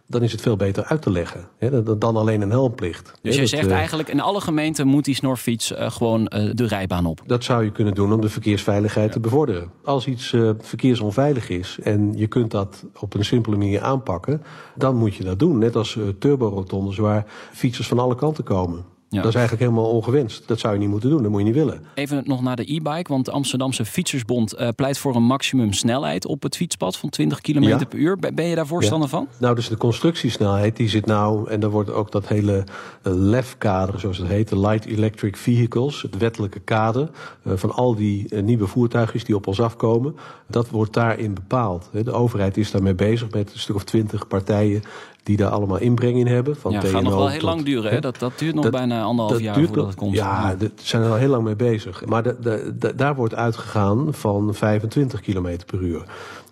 dan 0.08 0.24
is 0.24 0.32
het 0.32 0.42
veel 0.42 0.56
beter 0.56 0.84
uit 0.84 1.02
te 1.02 1.12
leggen 1.12 1.48
hè, 1.58 1.98
dan, 1.98 2.16
alleen 2.16 2.42
een 2.42 2.50
helmplicht. 2.50 3.14
Dus 3.22 3.36
je 3.36 3.46
zegt 3.46 3.68
eh, 3.68 3.74
eigenlijk 3.74 4.10
in 4.10 4.20
alle 4.20 4.42
gemeenten 4.42 4.88
moet 4.88 5.06
die 5.06 5.16
snorfiets 5.16 5.74
eh, 5.74 5.92
gewoon 5.92 6.28
eh, 6.28 6.52
de 6.54 6.68
rijbaan 6.68 7.06
op. 7.06 7.22
Dat 7.26 7.44
zou 7.44 7.64
je 7.64 7.72
kunnen 7.72 7.94
doen 7.94 8.14
om 8.14 8.22
de 8.22 8.30
verkeersveiligheid 8.30 9.12
te 9.12 9.20
bevorderen. 9.20 9.72
Als 9.84 10.08
iets 10.08 10.36
verkeersonveilig 10.60 11.50
is 11.50 11.78
en 11.84 12.14
je 12.18 12.28
kunt 12.28 12.52
dat 12.52 12.86
op 13.00 13.14
een 13.14 13.26
simpele 13.26 13.58
manier 13.58 13.82
aanpakken, 13.82 14.44
dan 14.76 14.96
moet 14.96 15.16
je 15.16 15.24
dat 15.24 15.40
doen. 15.40 15.58
Net 15.58 15.76
als 15.76 16.00
turborotondes 16.20 16.98
waar 16.98 17.26
fietsers 17.52 17.88
van 17.88 18.00
alle 18.00 18.16
kanten 18.16 18.44
komen. 18.44 18.86
Ja. 19.10 19.22
Dat 19.22 19.28
is 19.30 19.36
eigenlijk 19.36 19.70
helemaal 19.70 19.92
ongewenst. 19.92 20.48
Dat 20.48 20.60
zou 20.60 20.74
je 20.74 20.80
niet 20.80 20.90
moeten 20.90 21.10
doen, 21.10 21.22
dat 21.22 21.32
moet 21.32 21.40
je 21.40 21.46
niet 21.46 21.56
willen. 21.56 21.82
Even 21.94 22.24
nog 22.26 22.42
naar 22.42 22.56
de 22.56 22.74
e-bike, 22.74 23.12
want 23.12 23.26
de 23.26 23.32
Amsterdamse 23.32 23.86
Fietsersbond 23.86 24.54
eh, 24.54 24.68
pleit 24.76 24.98
voor 24.98 25.16
een 25.16 25.24
maximum 25.24 25.74
snelheid 25.74 26.26
op 26.26 26.44
het 26.44 26.56
fietspad 26.56 26.98
van 26.98 27.10
20 27.10 27.42
km 27.42 27.62
Ja. 27.64 27.78
per 27.90 28.00
uur. 28.00 28.18
Ben 28.34 28.46
je 28.46 28.56
daar 28.56 28.68
voorstander 28.68 29.10
van? 29.10 29.28
Nou, 29.40 29.56
dus 29.56 29.68
de 29.70 29.78
constructiesnelheid 29.78 30.76
die 30.76 30.90
zit 30.90 31.06
nou, 31.06 31.50
en 31.50 31.60
dan 31.60 31.70
wordt 31.70 31.90
ook 31.92 32.12
dat 32.12 32.28
hele 32.28 32.64
eh, 33.04 33.14
LEF-kader, 33.16 34.00
zoals 34.00 34.18
het 34.18 34.28
heet, 34.28 34.50
de 34.50 34.60
Light 34.60 34.86
Electric 34.86 35.36
Vehicles, 35.38 36.02
het 36.02 36.18
wettelijke 36.18 36.60
kader 36.60 37.10
eh, 37.44 37.54
van 37.56 37.72
al 37.72 37.96
die 37.96 38.36
nieuwe 38.36 38.68
voertuigjes 38.68 39.24
die 39.24 39.36
op 39.36 39.48
ons 39.48 39.60
afkomen, 39.62 40.16
dat 40.48 40.70
wordt 40.70 40.94
daarin 40.94 41.34
bepaald. 41.34 41.90
De 41.92 42.12
overheid 42.12 42.58
is 42.58 42.72
daarmee 42.72 42.96
bezig 42.96 43.32
met 43.32 43.54
een 43.54 43.60
stuk 43.60 43.76
of 43.76 43.84
twintig 43.84 44.28
partijen 44.28 44.84
die 45.28 45.38
daar 45.38 45.50
allemaal 45.50 45.78
inbreng 45.78 46.18
in 46.18 46.28
hebben. 46.28 46.56
Van 46.56 46.72
Ja, 46.72 46.80
het 46.80 46.90
gaat 46.90 47.02
nog 47.04 47.14
wel 47.16 47.28
heel 47.30 47.40
tot- 47.40 47.50
lang 47.50 47.64
duren. 47.66 47.92
Hè? 47.92 48.00
Dat, 48.00 48.20
dat 48.20 48.32
duurt 48.38 48.54
nog 48.56 48.64
Dat- 48.64 48.74
bijna 48.74 49.02
anderhalf 49.04 49.40
jaar 49.40 49.54
voordat 49.56 49.76
nog- 49.76 49.86
het 49.88 49.96
komt. 49.96 50.14
Ja, 50.16 50.56
daar 50.56 50.70
zijn 50.76 51.04
er 51.04 51.10
al 51.10 51.16
heel 51.16 51.30
lang 51.30 51.44
mee 51.44 51.56
bezig. 51.56 52.06
Maar 52.06 52.24
de, 52.24 52.36
de, 52.42 52.76
de- 52.80 52.96
daar 52.96 53.16
wordt 53.16 53.36
uitgegaan 53.36 54.14
van 54.14 54.54
25 54.54 55.22
km 55.22 55.58
per 55.66 55.82
uur. 55.82 56.04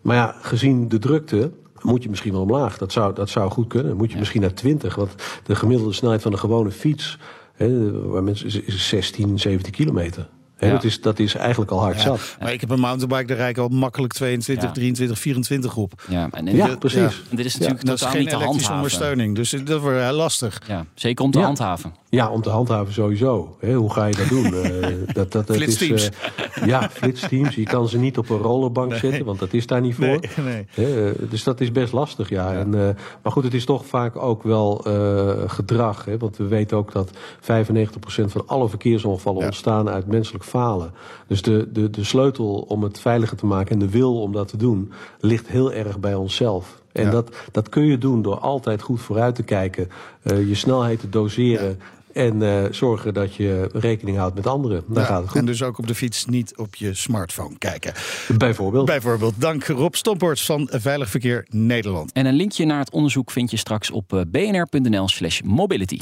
Maar 0.02 0.16
ja, 0.16 0.36
gezien 0.42 0.88
de 0.90 1.00
drukte 1.00 1.52
moet 1.82 2.04
je 2.04 2.10
misschien 2.10 2.32
wel 2.32 2.42
omlaag. 2.42 2.78
Dat 2.78 2.92
zou, 2.92 3.14
dat 3.14 3.30
zou 3.30 3.52
goed 3.52 3.68
kunnen. 3.68 3.98
Moet 3.98 4.12
je 4.12 4.18
misschien 4.18 4.42
naar 4.42 4.54
20. 4.54 4.96
Want 4.96 5.16
de 5.44 5.56
gemiddelde 5.56 5.94
snelheid 5.94 6.22
van 6.22 6.32
een 6.32 6.40
gewone 6.40 6.72
fiets... 6.72 7.18
Hè, 7.54 7.92
waar 8.08 8.24
mensen, 8.24 8.46
is 8.66 8.88
16, 8.90 9.40
17 9.40 9.72
kilometer. 9.74 10.28
Ja. 10.66 10.72
dat, 10.74 10.84
is, 10.84 11.02
dat 11.02 11.20
is 11.20 11.36
eigenlijk 11.36 11.72
al 11.72 11.80
hard 11.80 11.96
Ja, 11.96 12.02
zat. 12.02 12.38
Maar 12.40 12.54
ik 12.54 12.62
heb 12.62 12.70
een 12.70 12.80
mountainbike, 12.80 13.26
daar 13.26 13.38
rijd 13.38 13.58
ik 13.58 13.64
al 13.64 13.68
makkelijk 13.70 14.14
22, 14.14 14.66
Ja. 14.68 14.72
23, 14.74 15.20
24 15.20 15.76
op. 15.76 16.04
Ja, 16.10 16.28
en, 16.32 16.78
precies. 16.78 17.00
en 17.30 17.36
dit 17.36 17.46
is 17.46 17.54
Ja, 17.54 17.60
natuurlijk 17.60 17.86
dat 17.86 17.96
is 18.02 18.06
geen 18.06 18.20
niet 18.20 18.30
te 18.30 18.36
elektrische 18.36 18.42
handhaven. 18.72 18.76
ondersteuning. 18.76 19.36
Dus 19.36 19.50
dat 19.50 19.82
wordt 19.82 20.00
heel 20.00 20.12
lastig. 20.14 20.62
Ja, 20.68 20.86
zeker 20.94 21.26
om 21.26 21.32
te 21.32 21.40
Ja. 21.40 21.46
handhaven. 21.46 21.94
Ja, 22.10 22.30
om 22.30 22.42
te 22.42 22.50
handhaven 22.50 22.94
sowieso. 22.94 23.58
Hè, 23.60 23.74
hoe 23.74 23.92
ga 23.94 24.06
je 24.06 24.16
dat 24.16 24.28
doen? 24.30 24.44
Eh, 24.56 24.88
dat, 25.14 25.32
dat, 25.32 25.48
dat 25.48 25.56
Flitsteams. 25.56 26.02
Is, 26.04 26.10
eh, 26.56 26.66
ja, 26.68 26.90
flitsteams. 26.90 27.56
Je 27.56 27.64
kan 27.64 27.88
ze 27.90 27.98
niet 27.98 28.18
op 28.18 28.30
een 28.30 28.38
rollerbank 28.38 28.94
zetten, 28.94 29.26
want 29.26 29.40
dat 29.40 29.54
is 29.54 29.68
daar 29.68 29.82
niet 29.82 29.96
voor. 29.96 30.06
Nee, 30.06 30.20
nee. 30.46 30.66
Hè, 30.70 31.10
eh, 31.10 31.30
dus 31.30 31.44
dat 31.44 31.62
is 31.62 31.72
best 31.72 31.94
lastig, 31.94 32.30
ja. 32.30 32.54
En, 32.54 32.74
eh, 32.74 32.90
maar 33.24 33.32
goed, 33.32 33.44
het 33.44 33.54
is 33.54 33.66
toch 33.66 33.86
vaak 33.86 34.16
ook 34.16 34.44
wel 34.44 34.84
eh, 34.86 35.30
gedrag. 35.48 36.06
Hè, 36.06 36.18
want 36.18 36.38
we 36.38 36.44
weten 36.48 36.78
ook 36.78 36.92
dat 36.92 37.10
95% 37.40 38.32
van 38.32 38.44
alle 38.46 38.70
verkeersongevallen 38.70 39.40
Ja. 39.40 39.46
ontstaan 39.46 39.90
uit 39.90 40.08
menselijk 40.08 40.44
falen. 40.60 40.92
Dus 41.28 41.42
de, 41.42 41.68
de, 41.72 41.90
de 41.90 42.04
sleutel 42.04 42.66
om 42.68 42.84
het 42.84 43.00
veiliger 43.00 43.38
te 43.38 43.46
maken 43.46 43.72
en 43.72 43.80
de 43.80 43.90
wil 43.90 44.22
om 44.22 44.32
dat 44.32 44.48
te 44.48 44.58
doen, 44.58 44.92
ligt 45.20 45.48
heel 45.48 45.74
erg 45.74 46.00
bij 46.00 46.14
onszelf. 46.14 46.82
En 46.92 47.04
Ja. 47.04 47.10
dat, 47.12 47.36
dat 47.52 47.70
kun 47.70 47.86
je 47.86 47.98
doen 47.98 48.22
door 48.22 48.40
altijd 48.40 48.82
goed 48.82 49.02
vooruit 49.02 49.36
te 49.36 49.44
kijken, 49.44 49.88
eh, 50.22 50.48
je 50.48 50.56
snelheid 50.56 51.00
te 51.00 51.10
doseren. 51.10 51.80
En 52.14 52.42
eh, 52.42 52.72
zorgen 52.72 53.14
dat 53.14 53.36
je 53.36 53.70
rekening 53.74 54.18
houdt 54.18 54.36
met 54.36 54.48
anderen. 54.48 54.84
Daar 54.88 55.04
Ja, 55.04 55.10
gaat 55.10 55.22
het 55.22 55.30
goed. 55.30 55.40
En 55.40 55.46
dus 55.46 55.64
ook 55.64 55.78
op 55.78 55.88
de 55.88 55.96
fiets 55.96 56.26
niet 56.26 56.58
op 56.58 56.76
je 56.76 56.94
smartphone 56.94 57.58
kijken. 57.58 57.94
Bijvoorbeeld. 58.38 58.86
Bijvoorbeeld, 58.86 59.34
dank 59.38 59.64
Rob 59.66 59.94
Stomports 59.94 60.46
van 60.46 60.70
Veilig 60.72 61.10
Verkeer 61.10 61.46
Nederland. 61.50 62.12
En 62.12 62.26
een 62.26 62.34
linkje 62.36 62.66
naar 62.66 62.80
het 62.80 62.92
onderzoek 62.92 63.32
vind 63.32 63.52
je 63.52 63.58
straks 63.58 63.92
op 63.92 64.14
eh, 64.14 64.22
bnr.nl 64.28 65.08
slash 65.08 65.42
mobility. 65.42 65.98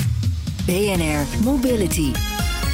BNR 0.65 1.43
Mobility. 1.43 2.11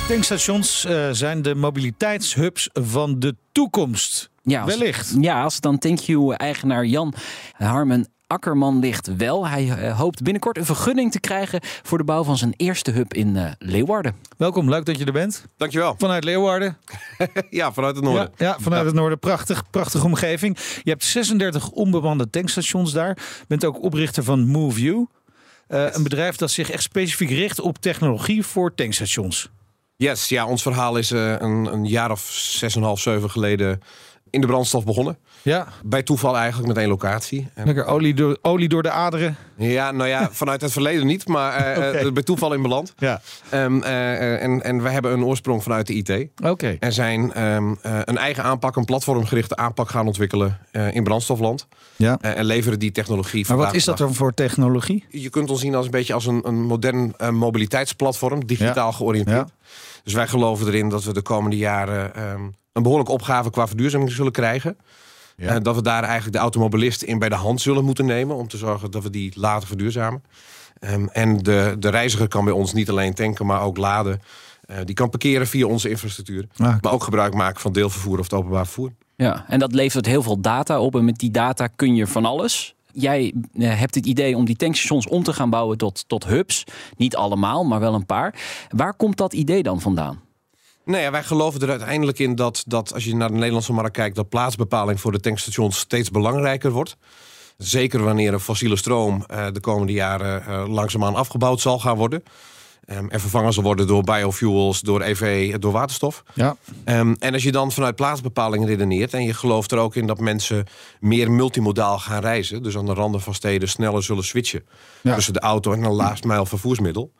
Tankstations 0.09 0.85
eh, 0.85 1.09
zijn 1.11 1.41
de 1.41 1.55
mobiliteitshubs 1.55 2.69
van 2.73 3.19
de 3.19 3.35
toekomst. 3.51 4.29
Ja, 4.43 4.61
als, 4.61 4.77
Wellicht. 4.77 5.15
Ja, 5.19 5.43
als 5.43 5.53
het 5.53 5.63
dan 5.63 5.77
Thank 5.77 5.99
You-eigenaar 5.99 6.85
Jan 6.85 7.13
Harmen 7.53 8.07
Akkerman 8.27 8.79
ligt 8.79 9.15
wel. 9.17 9.47
Hij 9.47 9.69
eh, 9.69 9.97
hoopt 9.97 10.23
binnenkort 10.23 10.57
een 10.57 10.65
vergunning 10.65 11.11
te 11.11 11.19
krijgen 11.19 11.59
voor 11.83 11.97
de 11.97 12.03
bouw 12.03 12.23
van 12.23 12.37
zijn 12.37 12.53
eerste 12.57 12.91
hub 12.91 13.13
in 13.13 13.35
eh, 13.35 13.51
Leeuwarden. 13.59 14.15
Welkom, 14.37 14.69
leuk 14.69 14.85
dat 14.85 14.97
je 14.97 15.05
er 15.05 15.11
bent. 15.11 15.45
Dankjewel. 15.57 15.95
Vanuit 15.97 16.23
Leeuwarden. 16.23 16.77
Ja, 17.49 17.73
vanuit 17.73 17.95
het 17.95 18.03
noorden. 18.03 18.31
Ja, 18.37 18.45
ja 18.45 18.59
vanuit 18.59 18.85
het 18.85 18.95
noorden. 18.95 19.19
Prachtig, 19.19 19.69
prachtige 19.69 20.05
omgeving. 20.05 20.57
Je 20.83 20.89
hebt 20.89 21.03
36 21.03 21.69
onbemande 21.69 22.29
tankstations 22.29 22.91
daar. 22.91 23.17
Bent 23.47 23.65
ook 23.65 23.83
oprichter 23.83 24.23
van 24.23 24.47
MoveU. 24.47 25.05
Eh, 25.67 25.85
Een 25.91 26.03
bedrijf 26.03 26.35
dat 26.35 26.51
zich 26.51 26.71
echt 26.71 26.83
specifiek 26.83 27.29
richt 27.29 27.59
op 27.59 27.77
technologie 27.77 28.43
voor 28.43 28.75
tankstations. 28.75 29.49
Yes, 29.99 30.29
ja, 30.29 30.45
ons 30.45 30.61
verhaal 30.61 30.97
is 30.97 31.11
eh, 31.11 31.31
een, 31.39 31.65
een 31.73 31.85
jaar 31.85 32.11
of 32.11 32.21
zes 32.31 32.73
en 32.75 32.79
een 32.81 32.85
half, 32.87 32.99
zeven 32.99 33.29
geleden 33.29 33.81
in 34.29 34.41
de 34.41 34.47
brandstof 34.47 34.83
begonnen. 34.85 35.17
Ja, 35.41 35.67
Bij 35.83 36.03
toeval 36.03 36.37
eigenlijk 36.37 36.67
met 36.67 36.77
één 36.77 36.87
locatie. 36.87 37.47
Lekker 37.55 37.85
olie 37.85 38.13
door, 38.13 38.37
olie 38.41 38.67
door 38.69 38.83
de 38.83 38.89
aderen. 38.91 39.35
ja, 39.57 39.91
nou 39.91 40.09
ja, 40.09 40.29
vanuit 40.41 40.61
het 40.61 40.71
verleden 40.71 41.05
niet, 41.05 41.27
maar 41.27 41.53
eh, 41.55 42.01
eh, 42.05 42.13
bij 42.13 42.23
toeval 42.23 42.53
in 42.53 42.61
beland. 42.61 42.93
Ja, 42.97 43.21
Ehm, 43.49 43.81
eh, 43.81 44.13
eh, 44.13 44.43
en, 44.43 44.63
en 44.63 44.81
wij 44.81 44.91
hebben 44.93 45.11
een 45.11 45.23
oorsprong 45.23 45.63
vanuit 45.63 45.87
de 45.87 45.93
IT. 45.93 46.27
oké. 46.43 46.77
En 46.79 46.93
zijn 46.93 47.33
ehm, 47.33 47.73
eh, 47.81 47.99
een 48.03 48.17
eigen 48.17 48.43
aanpak, 48.43 48.75
een 48.75 48.85
platformgerichte 48.85 49.55
aanpak 49.55 49.89
gaan 49.89 50.07
ontwikkelen 50.07 50.57
in 50.91 51.03
brandstofland. 51.03 51.67
Ja. 51.95 52.17
En 52.21 52.45
leveren 52.45 52.79
die 52.79 52.91
technologie 52.91 53.45
Maar 53.47 53.57
wat 53.57 53.73
is 53.73 53.83
dat 53.85 53.97
dan 53.97 54.13
voor 54.13 54.33
technologie? 54.33 55.05
Je 55.09 55.29
kunt 55.29 55.49
ons 55.49 55.59
zien 55.61 55.75
als 55.75 55.85
een 55.85 55.91
beetje 55.91 56.13
als 56.13 56.25
een, 56.25 56.41
een 56.47 56.61
modern 56.61 57.13
mobiliteitsplatform, 57.31 58.45
digitaal 58.45 58.89
Ja. 58.89 58.95
georiënteerd. 58.97 59.37
Ja. 59.37 59.53
Dus 60.09 60.17
wij 60.17 60.27
geloven 60.27 60.67
erin 60.67 60.89
dat 60.89 61.03
we 61.03 61.13
de 61.13 61.21
komende 61.21 61.57
jaren 61.57 62.15
ehm, 62.15 62.41
een 62.73 62.83
behoorlijke 62.83 63.11
opgave 63.11 63.49
qua 63.49 63.67
verduurzaming 63.67 64.11
zullen 64.11 64.31
krijgen. 64.31 64.77
Ja. 65.35 65.55
Eh, 65.55 65.61
dat 65.61 65.75
we 65.75 65.81
daar 65.81 66.03
eigenlijk 66.03 66.33
de 66.33 66.41
automobilist 66.41 67.01
in 67.01 67.19
bij 67.19 67.29
de 67.29 67.35
hand 67.35 67.61
zullen 67.61 67.85
moeten 67.85 68.05
nemen 68.05 68.35
om 68.35 68.47
te 68.47 68.57
zorgen 68.57 68.91
dat 68.91 69.03
we 69.03 69.09
die 69.09 69.31
laten 69.35 69.67
verduurzamen. 69.67 70.23
Ehm, 70.79 71.07
en 71.11 71.37
de, 71.37 71.75
de 71.79 71.89
reiziger 71.89 72.27
kan 72.27 72.45
bij 72.45 72.53
ons 72.53 72.73
niet 72.73 72.89
alleen 72.89 73.13
tanken, 73.13 73.45
maar 73.45 73.61
ook 73.61 73.77
laden. 73.77 74.21
Eh, 74.61 74.77
die 74.83 74.95
kan 74.95 75.09
parkeren 75.09 75.47
via 75.47 75.65
onze 75.65 75.89
infrastructuur. 75.89 76.47
Ah, 76.57 76.75
Maar 76.81 76.93
ook 76.93 77.03
gebruik 77.03 77.33
maken 77.33 77.61
van 77.61 77.73
deelvervoer 77.73 78.17
of 78.19 78.23
het 78.23 78.33
openbaar 78.33 78.65
vervoer. 78.65 78.91
Ja, 79.15 79.45
en 79.47 79.59
dat 79.59 79.73
levert 79.73 80.05
heel 80.05 80.23
veel 80.23 80.41
data 80.41 80.79
op. 80.79 80.95
En 80.95 81.05
met 81.05 81.17
die 81.17 81.31
data 81.31 81.67
kun 81.67 81.95
je 81.95 82.07
van 82.07 82.25
alles. 82.25 82.75
Jij 82.91 83.33
eh, 83.53 83.79
hebt 83.79 83.95
het 83.95 84.05
idee 84.05 84.35
om 84.35 84.45
die 84.45 84.55
tankstations 84.55 85.07
om 85.07 85.23
te 85.23 85.33
gaan 85.33 85.49
bouwen 85.49 85.77
tot, 85.77 86.03
tot 86.07 86.25
hubs. 86.25 86.63
Niet 86.97 87.15
allemaal, 87.15 87.63
maar 87.63 87.79
wel 87.79 87.93
een 87.93 88.05
paar. 88.05 88.35
Waar 88.69 88.93
komt 88.93 89.17
dat 89.17 89.33
idee 89.33 89.63
dan 89.63 89.81
vandaan? 89.81 90.21
Nee, 90.85 91.01
ja, 91.01 91.11
wij 91.11 91.23
geloven 91.23 91.61
er 91.61 91.69
uiteindelijk 91.69 92.19
in 92.19 92.35
dat, 92.35 92.63
dat 92.67 92.93
als 92.93 93.03
je 93.03 93.15
naar 93.15 93.27
de 93.27 93.33
Nederlandse 93.33 93.73
markt 93.73 93.95
kijkt, 93.95 94.15
dat 94.15 94.29
plaatsbepaling 94.29 94.99
voor 94.99 95.11
de 95.11 95.19
tankstations 95.19 95.79
steeds 95.79 96.11
belangrijker 96.11 96.71
wordt. 96.71 96.97
Zeker 97.57 98.03
wanneer 98.03 98.33
een 98.33 98.39
fossiele 98.39 98.75
stroom 98.75 99.23
eh, 99.27 99.47
de 99.51 99.59
komende 99.59 99.93
jaren 99.93 100.45
eh, 100.45 100.67
langzaamaan 100.67 101.15
afgebouwd 101.15 101.59
zal 101.59 101.79
gaan 101.79 101.97
worden. 101.97 102.23
Ehm, 102.89 103.05
en 103.09 103.19
vervangen 103.19 103.53
zal 103.53 103.63
worden 103.63 103.87
door 103.87 104.03
biofuels, 104.03 104.81
door 104.81 105.01
EV, 105.01 105.55
door 105.57 105.71
waterstof. 105.71 106.23
Ja, 106.33 106.55
Ehm, 106.83 107.13
en 107.19 107.33
als 107.33 107.43
je 107.43 107.51
dan 107.51 107.71
vanuit 107.71 107.95
plaatsbepaling 107.95 108.65
redeneert 108.65 109.13
en 109.13 109.23
je 109.23 109.33
gelooft 109.33 109.71
er 109.71 109.77
ook 109.77 109.95
in 109.95 110.07
dat 110.07 110.19
mensen 110.19 110.65
meer 110.99 111.31
multimodaal 111.31 111.99
gaan 111.99 112.21
reizen, 112.21 112.63
dus 112.63 112.77
aan 112.77 112.85
de 112.85 112.93
randen 112.93 113.21
van 113.21 113.33
steden 113.33 113.69
sneller 113.69 114.03
zullen 114.03 114.23
switchen 114.23 114.63
Ja. 115.01 115.15
tussen 115.15 115.33
de 115.33 115.39
auto 115.39 115.73
en 115.73 115.83
een 115.83 115.91
last 115.91 116.23
mile 116.23 116.45
vervoersmiddel. 116.45 117.11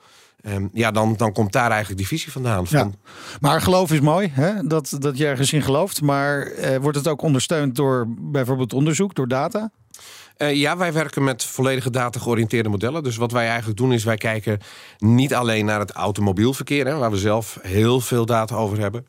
ehm, 0.42 0.68
ja, 0.74 0.92
dan, 0.92 1.14
dan 1.18 1.32
komt 1.34 1.52
daar 1.52 1.70
eigenlijk 1.70 1.98
die 1.98 2.08
visie 2.08 2.32
vandaan. 2.32 2.68
Van, 2.68 2.78
Ja. 2.80 2.90
Maar 3.40 3.62
geloof 3.62 3.92
is 3.92 4.00
mooi, 4.00 4.30
hè? 4.34 4.68
Dat, 4.68 4.96
dat 5.00 5.18
je 5.18 5.26
ergens 5.28 5.54
in 5.54 5.62
gelooft. 5.62 6.02
Maar 6.02 6.42
eh, 6.42 6.78
wordt 6.78 6.98
het 6.98 7.08
ook 7.08 7.22
ondersteund 7.22 7.76
door 7.76 8.06
bijvoorbeeld 8.20 8.74
onderzoek, 8.74 9.16
door 9.16 9.28
data? 9.28 9.72
Eh, 10.40 10.56
ja, 10.56 10.78
wij 10.78 10.94
werken 10.94 11.24
met 11.24 11.44
volledige 11.44 11.90
data 11.90 12.20
georiënteerde 12.20 12.70
modellen. 12.70 13.04
Dus 13.04 13.18
wat 13.18 13.32
wij 13.32 13.48
eigenlijk 13.48 13.78
doen 13.78 13.94
is 13.94 14.04
wij 14.04 14.18
kijken 14.18 14.60
niet 14.98 15.34
alleen 15.34 15.66
naar 15.66 15.80
het 15.80 15.92
automobielverkeer, 15.92 16.86
hè, 16.86 16.96
waar 16.96 17.12
we 17.12 17.18
zelf 17.18 17.58
heel 17.62 18.00
veel 18.00 18.26
data 18.26 18.56
over 18.56 18.80
hebben. 18.80 19.08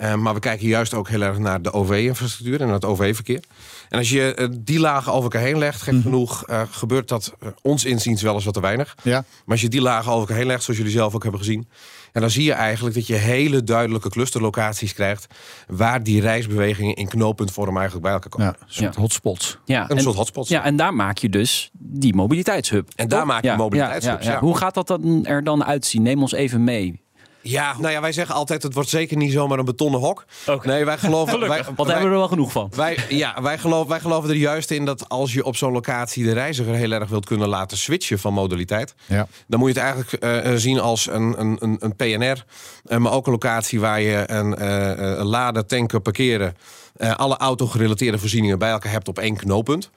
Eh, 0.00 0.14
maar 0.14 0.34
we 0.34 0.40
kijken 0.40 0.66
juist 0.66 0.94
ook 0.94 1.08
heel 1.08 1.20
erg 1.20 1.38
naar 1.38 1.62
de 1.62 1.72
OV-infrastructuur 1.72 2.60
en 2.60 2.68
het 2.68 2.84
OV-verkeer. 2.84 3.40
En 3.88 3.98
als 3.98 4.08
je 4.08 4.34
eh, 4.34 4.48
die 4.60 4.80
lagen 4.80 5.12
over 5.12 5.22
elkaar 5.22 5.46
heen 5.46 5.58
legt, 5.58 5.82
gek 5.82 6.02
genoeg, 6.02 6.46
eh, 6.46 6.62
gebeurt 6.70 7.08
dat 7.08 7.34
ons 7.62 7.84
inziens 7.84 8.22
wel 8.22 8.34
eens 8.34 8.44
wat 8.44 8.54
te 8.54 8.60
weinig. 8.60 8.96
Ja. 9.02 9.12
Maar 9.12 9.24
als 9.46 9.60
je 9.60 9.68
die 9.68 9.80
lagen 9.80 10.10
over 10.10 10.20
elkaar 10.20 10.36
heen 10.36 10.46
legt, 10.46 10.62
zoals 10.62 10.78
jullie 10.78 10.94
zelf 10.94 11.14
ook 11.14 11.22
hebben 11.22 11.40
gezien. 11.40 11.68
En 12.12 12.20
dan 12.20 12.30
zie 12.30 12.44
je 12.44 12.52
eigenlijk 12.52 12.94
dat 12.94 13.06
je 13.06 13.14
hele 13.14 13.64
duidelijke 13.64 14.08
clusterlocaties 14.10 14.94
krijgt. 14.94 15.26
waar 15.66 16.02
die 16.02 16.20
reisbewegingen 16.20 16.94
in 16.94 17.08
knooppuntvorm 17.08 17.74
eigenlijk 17.76 18.04
bij 18.04 18.12
elkaar 18.14 18.30
komen. 18.30 18.46
Ja, 18.46 18.52
een 18.66 18.72
soort 18.72 18.94
Ja. 18.94 19.00
hotspots. 19.00 19.58
Ja, 19.64 19.82
Een 19.90 19.96
en, 19.96 20.02
soort 20.02 20.16
hotspots. 20.16 20.48
ja, 20.48 20.64
en 20.64 20.76
daar 20.76 20.94
maak 20.94 21.18
je 21.18 21.28
dus 21.28 21.70
die 21.72 22.14
mobiliteitshub. 22.14 22.88
En 22.96 23.08
daar 23.08 23.18
toch? 23.18 23.28
maak 23.28 23.42
je 23.42 23.48
Ja, 23.48 23.56
mobiliteitshubs, 23.56 24.26
ja. 24.26 24.38
Hoe 24.40 24.56
gaat 24.56 24.74
dat 24.74 24.86
dan 24.86 25.26
er 25.26 25.44
dan 25.44 25.64
uitzien? 25.64 26.02
Neem 26.02 26.22
ons 26.22 26.32
even 26.32 26.64
mee. 26.64 27.00
Ja, 27.42 27.74
nou 27.78 27.92
ja, 27.92 28.00
wij 28.00 28.12
zeggen 28.12 28.34
altijd: 28.34 28.62
het 28.62 28.74
wordt 28.74 28.88
zeker 28.88 29.16
niet 29.16 29.32
zomaar 29.32 29.58
een 29.58 29.64
betonnen 29.64 30.00
hok. 30.00 30.24
Nee, 30.62 30.84
wij 30.84 30.98
geloven. 30.98 31.38
wij, 31.48 31.48
Want 31.48 31.64
daar 31.64 31.86
wij, 31.86 31.86
hebben 31.86 32.04
we 32.04 32.12
er 32.14 32.18
wel 32.20 32.28
genoeg 32.28 32.52
van. 32.52 32.72
wij, 32.76 32.98
ja, 33.08 33.42
wij, 33.42 33.58
geloven, 33.58 33.88
wij 33.88 34.00
geloven 34.00 34.30
er 34.30 34.36
juist 34.36 34.70
in 34.70 34.84
dat 34.84 35.08
als 35.08 35.32
je 35.32 35.44
op 35.44 35.56
zo'n 35.56 35.72
locatie 35.72 36.24
de 36.24 36.32
reiziger 36.32 36.74
heel 36.74 36.90
erg 36.92 37.08
wilt 37.08 37.26
kunnen 37.26 37.48
laten 37.48 37.76
switchen 37.78 38.18
van 38.18 38.32
modaliteit, 38.32 38.94
Ja. 39.06 39.26
dan 39.46 39.58
moet 39.58 39.74
je 39.74 39.80
het 39.80 39.92
eigenlijk 39.92 40.12
eh, 40.46 40.52
zien 40.54 40.80
als 40.80 41.06
een, 41.06 41.40
een, 41.40 41.56
een, 41.60 41.76
een 41.80 41.96
PNR, 41.96 42.44
eh, 42.84 42.98
maar 42.98 43.12
ook 43.12 43.26
een 43.26 43.32
locatie 43.32 43.80
waar 43.80 44.00
je 44.00 44.24
een, 44.26 44.56
eh, 44.56 44.90
eh, 44.90 45.18
een 45.18 45.26
laden, 45.26 45.66
tanken, 45.66 46.02
parkeren, 46.02 46.56
eh, 46.96 47.14
alle 47.16 47.36
autogerelateerde 47.36 48.18
voorzieningen 48.18 48.58
bij 48.58 48.70
elkaar 48.70 48.92
hebt 48.92 49.08
op 49.08 49.18
één 49.18 49.36
knooppunt. 49.36 49.90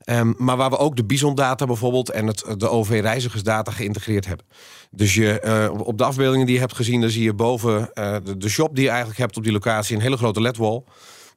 Ehm, 0.00 0.32
maar 0.36 0.56
waar 0.56 0.70
we 0.70 0.78
ook 0.78 0.96
de 0.96 1.04
Bison-data 1.04 1.66
bijvoorbeeld 1.66 2.10
en 2.10 2.26
het, 2.26 2.44
de 2.56 2.68
OV-reizigersdata 2.68 3.72
geïntegreerd 3.72 4.26
hebben. 4.26 4.46
Dus 4.90 5.14
je, 5.14 5.40
eh, 5.40 5.70
op 5.78 5.98
de 5.98 6.04
afbeeldingen 6.04 6.46
die 6.46 6.54
je 6.54 6.60
hebt 6.60 6.74
gezien, 6.74 7.00
dan 7.00 7.10
zie 7.10 7.22
je 7.22 7.34
boven 7.34 7.92
eh, 7.92 8.16
de, 8.24 8.36
de 8.36 8.48
shop 8.48 8.74
die 8.74 8.84
je 8.84 8.90
eigenlijk 8.90 9.18
hebt 9.18 9.36
op 9.36 9.42
die 9.42 9.52
locatie 9.52 9.96
een 9.96 10.02
hele 10.02 10.16
grote 10.16 10.40
LED-wall. 10.40 10.82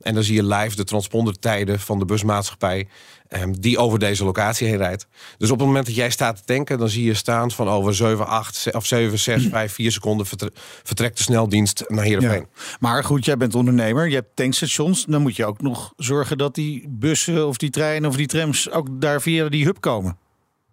En 0.04 0.14
dan 0.14 0.24
zie 0.24 0.36
je 0.36 0.46
live 0.46 0.76
de 0.76 0.84
transpondertijden 0.84 1.80
van 1.80 2.00
de 2.00 2.06
busmaatschappij 2.06 2.88
ehm, 3.28 3.52
die 3.52 3.78
over 3.78 4.00
deze 4.00 4.24
locatie 4.24 4.68
heen 4.68 4.78
rijdt. 4.78 5.08
Dus 5.38 5.52
op 5.52 5.58
het 5.58 5.68
moment 5.68 5.86
dat 5.86 5.96
jij 5.96 6.10
staat 6.10 6.36
te 6.36 6.44
tanken, 6.44 6.78
dan 6.78 6.90
zie 6.90 7.04
je 7.04 7.14
staan 7.14 7.52
van 7.52 7.70
over 7.70 7.96
7, 7.96 8.28
8 8.28 8.68
of 8.72 8.86
7, 8.86 9.20
6, 9.20 9.48
5, 9.48 9.74
4 9.74 9.92
seconden 9.92 10.26
vertre- 10.26 10.52
vertrekt 10.84 11.18
de 11.18 11.24
sneldienst 11.24 11.84
naar 11.88 12.04
Heerenveen. 12.04 12.48
Maar 12.80 13.04
goed, 13.04 13.26
jij 13.26 13.38
bent 13.38 13.56
ondernemer, 13.56 14.08
je 14.08 14.16
hebt 14.16 14.36
tankstations. 14.36 15.06
Dan 15.06 15.22
moet 15.22 15.36
je 15.36 15.46
ook 15.46 15.62
nog 15.62 15.94
zorgen 15.98 16.38
dat 16.38 16.56
die 16.56 16.86
bussen 16.90 17.48
of 17.48 17.58
die 17.58 17.70
treinen 17.70 18.10
of 18.10 18.16
die 18.16 18.28
trams 18.28 18.70
ook 18.72 19.02
daar 19.02 19.22
via 19.22 19.50
die 19.50 19.66
hub 19.66 19.80
komen. 19.80 20.18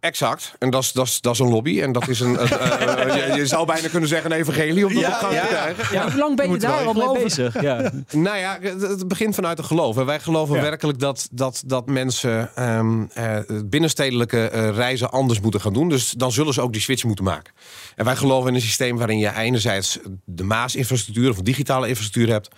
Exact. 0.00 0.54
En 0.58 0.70
dat 0.70 0.82
is, 0.82 0.92
dat, 0.92 1.06
is, 1.06 1.20
dat 1.20 1.32
is 1.32 1.38
een 1.38 1.48
lobby. 1.48 1.80
En 1.80 1.92
dat 1.92 2.08
is 2.08 2.20
een. 2.20 2.40
een, 2.42 2.48
eh, 2.48 3.02
eh, 3.02 3.28
je, 3.28 3.36
je 3.36 3.46
zou 3.46 3.66
bijna 3.66 3.88
kunnen 3.88 4.08
zeggen 4.08 4.32
een 4.32 4.38
evangelie 4.38 4.86
om 4.86 4.94
dat 4.94 5.04
op 5.04 5.12
gang 5.12 5.32
te 5.32 5.46
krijgen. 5.46 5.94
Ja, 5.94 6.10
hoe 6.10 6.18
lang 6.18 6.36
ben 6.36 6.50
je 6.50 6.58
daar 6.58 6.84
al 6.84 6.92
mee 6.92 7.22
bezig? 7.22 7.60
Ja. 7.62 7.90
Nou 8.10 8.36
ja, 8.36 8.58
het 8.60 8.80
het 8.80 9.08
begint 9.08 9.34
vanuit 9.34 9.58
een 9.58 9.64
geloof. 9.64 9.96
En 9.96 10.06
wij 10.06 10.20
geloven 10.20 10.56
Ja. 10.56 10.62
werkelijk 10.62 10.98
dat, 10.98 11.28
dat, 11.32 11.62
dat 11.66 11.86
mensen 11.86 12.50
ehm, 12.54 13.04
eh, 13.14 13.38
binnenstedelijke 13.64 14.48
eh, 14.48 14.70
reizen 14.70 15.10
anders 15.10 15.40
moeten 15.40 15.60
gaan 15.60 15.72
doen. 15.72 15.88
Dus 15.88 16.10
dan 16.10 16.32
zullen 16.32 16.54
ze 16.54 16.60
ook 16.60 16.72
die 16.72 16.80
switch 16.82 17.04
moeten 17.04 17.24
maken. 17.24 17.52
En 17.96 18.04
wij 18.04 18.16
geloven 18.16 18.48
in 18.48 18.54
een 18.54 18.60
systeem 18.60 18.96
waarin 18.96 19.18
je 19.18 19.36
enerzijds 19.36 19.98
de 20.24 20.44
Maas-infrastructuur 20.44 21.30
of 21.30 21.36
digitale 21.36 21.88
infrastructuur 21.88 22.32
hebt. 22.32 22.48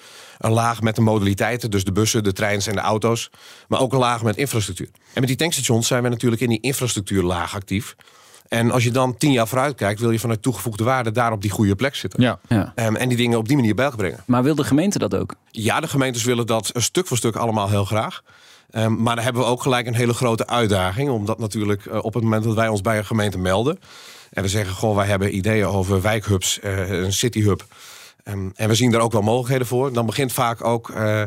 Een 0.42 0.52
laag 0.52 0.80
met 0.80 0.94
de 0.94 1.00
modaliteiten, 1.00 1.70
dus 1.70 1.84
de 1.84 1.92
bussen, 1.92 2.24
de 2.24 2.32
treins 2.32 2.66
en 2.66 2.74
de 2.74 2.80
auto's. 2.80 3.30
Maar 3.68 3.80
ook 3.80 3.92
een 3.92 3.98
laag 3.98 4.22
met 4.22 4.36
infrastructuur. 4.36 4.88
En 4.92 5.20
met 5.20 5.26
die 5.26 5.36
tankstations 5.36 5.86
zijn 5.86 6.02
we 6.02 6.08
natuurlijk 6.08 6.42
in 6.42 6.48
die 6.48 6.60
infrastructuurlaag 6.60 7.54
actief. 7.54 7.96
En 8.48 8.70
als 8.70 8.84
je 8.84 8.90
dan 8.90 9.16
tien 9.16 9.32
jaar 9.32 9.48
vooruit 9.48 9.74
kijkt, 9.74 10.00
wil 10.00 10.10
je 10.10 10.18
vanuit 10.18 10.42
toegevoegde 10.42 10.84
waarde 10.84 11.10
daar 11.10 11.32
op 11.32 11.42
die 11.42 11.50
goede 11.50 11.74
plek 11.74 11.94
zitten. 11.94 12.22
Ja. 12.22 12.40
Ja. 12.48 12.72
Ehm, 12.74 12.94
en 12.94 13.08
die 13.08 13.16
dingen 13.16 13.38
op 13.38 13.48
die 13.48 13.56
manier 13.56 13.74
bij 13.74 13.84
elkaar 13.84 14.00
brengen. 14.00 14.22
Maar 14.26 14.42
wil 14.42 14.54
de 14.54 14.64
gemeente 14.64 14.98
dat 14.98 15.14
ook? 15.14 15.34
Ja, 15.50 15.80
de 15.80 15.88
gemeentes 15.88 16.24
willen 16.24 16.46
dat 16.46 16.70
een 16.72 16.82
stuk 16.82 17.06
voor 17.06 17.16
stuk 17.16 17.36
allemaal 17.36 17.68
heel 17.68 17.84
graag. 17.84 18.22
Ehm, 18.70 19.02
maar 19.02 19.14
dan 19.14 19.24
hebben 19.24 19.42
we 19.42 19.48
ook 19.48 19.62
gelijk 19.62 19.86
een 19.86 19.94
hele 19.94 20.14
grote 20.14 20.46
uitdaging. 20.46 21.10
Omdat 21.10 21.38
natuurlijk 21.38 21.86
eh, 21.86 22.04
op 22.04 22.14
het 22.14 22.22
moment 22.22 22.44
dat 22.44 22.54
wij 22.54 22.68
ons 22.68 22.80
bij 22.80 22.98
een 22.98 23.04
gemeente 23.04 23.38
melden. 23.38 23.78
En 24.30 24.42
we 24.42 24.48
zeggen, 24.48 24.74
goh, 24.74 24.96
wij 24.96 25.06
hebben 25.06 25.36
ideeën 25.36 25.66
over 25.66 26.02
wijkhubs, 26.02 26.60
eh, 26.60 26.90
een 26.90 27.12
cityhub. 27.12 27.64
Ehm, 28.22 28.48
en 28.54 28.68
we 28.68 28.74
zien 28.74 28.90
daar 28.90 29.00
ook 29.00 29.12
wel 29.12 29.22
mogelijkheden 29.22 29.66
voor. 29.66 29.92
Dan 29.92 30.06
begint 30.06 30.32
vaak 30.32 30.64
ook 30.64 30.90
eh, 30.90 31.22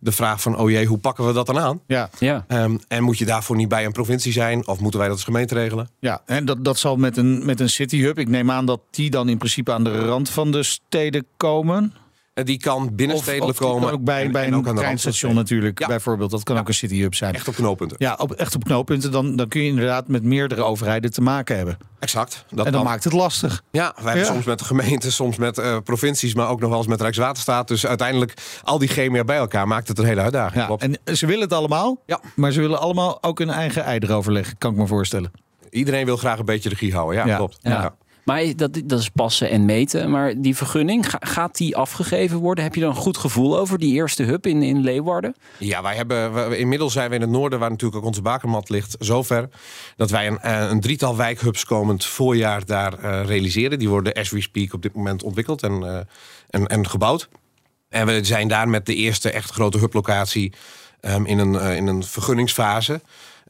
de 0.00 0.12
vraag 0.12 0.40
van, 0.40 0.58
oh 0.58 0.70
jee, 0.70 0.86
hoe 0.86 0.98
pakken 0.98 1.26
we 1.26 1.32
dat 1.32 1.46
dan 1.46 1.58
aan? 1.58 1.80
Ja, 1.86 2.10
Ja. 2.18 2.44
Ehm, 2.48 2.76
en 2.88 3.02
moet 3.02 3.18
je 3.18 3.24
daarvoor 3.24 3.56
niet 3.56 3.68
bij 3.68 3.84
een 3.84 3.92
provincie 3.92 4.32
zijn? 4.32 4.66
Of 4.66 4.80
moeten 4.80 4.98
wij 4.98 5.08
dat 5.08 5.16
als 5.16 5.26
gemeente 5.26 5.54
regelen? 5.54 5.88
ja. 5.98 6.22
en 6.26 6.44
dat, 6.44 6.64
dat 6.64 6.78
zal 6.78 6.96
met 6.96 7.16
een, 7.16 7.44
met 7.44 7.60
een 7.60 7.70
city 7.70 8.00
hub. 8.00 8.18
Ik 8.18 8.28
neem 8.28 8.50
aan 8.50 8.66
dat 8.66 8.80
die 8.90 9.10
dan 9.10 9.28
in 9.28 9.38
principe 9.38 9.72
aan 9.72 9.84
de 9.84 10.04
rand 10.04 10.30
van 10.30 10.50
de 10.50 10.62
steden 10.62 11.26
komen. 11.36 11.94
En 12.40 12.46
die 12.46 12.58
kan 12.58 12.94
binnenstedelijk 12.94 13.50
of 13.60 13.66
komen. 13.66 13.82
kan 13.88 13.92
ook 13.98 14.04
bij, 14.04 14.24
en- 14.24 14.32
bij 14.32 14.44
en 14.46 14.52
een 14.52 14.74
treinstation 14.74 15.34
natuurlijk, 15.34 15.78
Ja. 15.78 15.86
bijvoorbeeld. 15.86 16.30
Dat 16.30 16.42
kan 16.42 16.58
ook 16.58 16.68
een 16.68 16.74
city 16.74 17.00
hub 17.00 17.14
zijn. 17.14 17.34
Echt 17.34 17.48
op 17.48 17.54
knooppunten. 17.54 17.96
Ja, 18.00 18.14
op, 18.18 18.32
echt 18.32 18.54
op 18.54 18.64
knooppunten. 18.64 19.12
Dan, 19.12 19.36
dan 19.36 19.48
kun 19.48 19.60
je 19.62 19.68
inderdaad 19.68 20.08
met 20.08 20.22
meerdere 20.22 20.62
overheden 20.62 21.10
te 21.12 21.20
maken 21.20 21.56
hebben. 21.56 21.78
Exact. 21.98 22.44
Dat 22.50 22.66
en 22.66 22.72
dan 22.72 22.82
kan. 22.82 22.90
maakt 22.90 23.04
het 23.04 23.12
lastig. 23.12 23.62
Ja, 23.70 23.94
wij 24.02 24.04
hebben 24.12 24.26
soms 24.26 24.44
met 24.44 24.58
de 24.58 24.64
gemeente, 24.64 25.12
soms 25.12 25.36
met 25.36 25.58
eh, 25.58 25.76
provincies, 25.84 26.34
maar 26.34 26.48
ook 26.48 26.60
nog 26.60 26.68
wel 26.68 26.78
eens 26.78 26.86
met 26.86 27.00
Rijkswaterstaat. 27.00 27.68
Dus 27.68 27.86
uiteindelijk 27.86 28.34
al 28.62 28.78
die 28.78 28.88
chemia 28.88 29.24
bij 29.24 29.36
elkaar 29.36 29.68
maakt 29.68 29.88
het 29.88 29.98
een 29.98 30.04
hele 30.04 30.20
uitdaging. 30.20 30.60
Ja, 30.60 30.66
Klopt. 30.66 30.82
en 31.04 31.16
ze 31.16 31.26
willen 31.26 31.42
het 31.42 31.52
allemaal. 31.52 32.02
Ja. 32.06 32.20
Maar 32.36 32.52
ze 32.52 32.60
willen 32.60 32.80
allemaal 32.80 33.22
ook 33.22 33.38
hun 33.38 33.50
eigen 33.50 33.84
ei 33.84 33.98
erover 33.98 34.32
leggen, 34.32 34.58
kan 34.58 34.70
ik 34.72 34.76
me 34.76 34.86
voorstellen. 34.86 35.30
Iedereen 35.70 36.04
wil 36.04 36.16
graag 36.16 36.38
een 36.38 36.44
beetje 36.44 36.68
regie 36.68 36.94
houden. 36.94 37.16
Ja, 37.20 37.26
Ja. 37.26 37.36
klopt. 37.36 37.58
Ja. 37.60 37.70
Ja. 37.70 37.94
Maar 38.24 38.56
dat, 38.56 38.80
dat 38.84 39.00
is 39.00 39.08
passen 39.08 39.50
en 39.50 39.64
meten. 39.64 40.10
Maar 40.10 40.34
die 40.40 40.56
vergunning, 40.56 41.10
ga- 41.10 41.20
gaat 41.20 41.56
die 41.56 41.76
afgegeven 41.76 42.38
worden? 42.38 42.64
Heb 42.64 42.74
je 42.74 42.80
dan 42.80 42.90
een 42.90 42.96
goed 42.96 43.16
gevoel 43.16 43.58
over 43.58 43.78
die 43.78 43.94
eerste 43.94 44.22
hub 44.22 44.46
in, 44.46 44.62
in 44.62 44.80
Leeuwarden? 44.80 45.36
Ja, 45.58 45.82
wij 45.82 45.96
hebben, 45.96 46.58
inmiddels 46.58 46.92
zijn 46.92 47.08
we 47.08 47.14
in 47.14 47.20
het 47.20 47.30
noorden, 47.30 47.58
waar 47.58 47.70
natuurlijk 47.70 48.00
ook 48.00 48.06
onze 48.06 48.22
bakermat 48.22 48.68
ligt, 48.68 48.96
zover 48.98 49.48
dat 49.96 50.10
wij 50.10 50.26
een, 50.26 50.38
eh, 50.38 50.66
een 50.70 50.80
drietal 50.80 51.16
wijkhubs 51.16 51.64
komend 51.64 52.04
voorjaar 52.04 52.64
daar 52.66 52.98
eh, 52.98 53.24
realiseren. 53.24 53.78
Die 53.78 53.88
worden 53.88 54.12
as 54.12 54.30
we 54.30 54.40
speak 54.40 54.72
op 54.72 54.82
dit 54.82 54.94
moment 54.94 55.22
ontwikkeld 55.22 55.62
en, 55.62 55.82
eh, 55.82 56.00
en, 56.50 56.66
en 56.66 56.88
gebouwd. 56.88 57.28
En 57.88 58.06
we 58.06 58.24
zijn 58.24 58.48
daar 58.48 58.68
met 58.68 58.86
de 58.86 58.94
eerste 58.94 59.30
echt 59.30 59.50
grote 59.50 59.78
hublocatie 59.78 60.52
ehm, 61.00 61.24
in, 61.24 61.38
een, 61.38 61.54
in 61.76 61.86
een 61.86 62.02
vergunningsfase. 62.04 63.00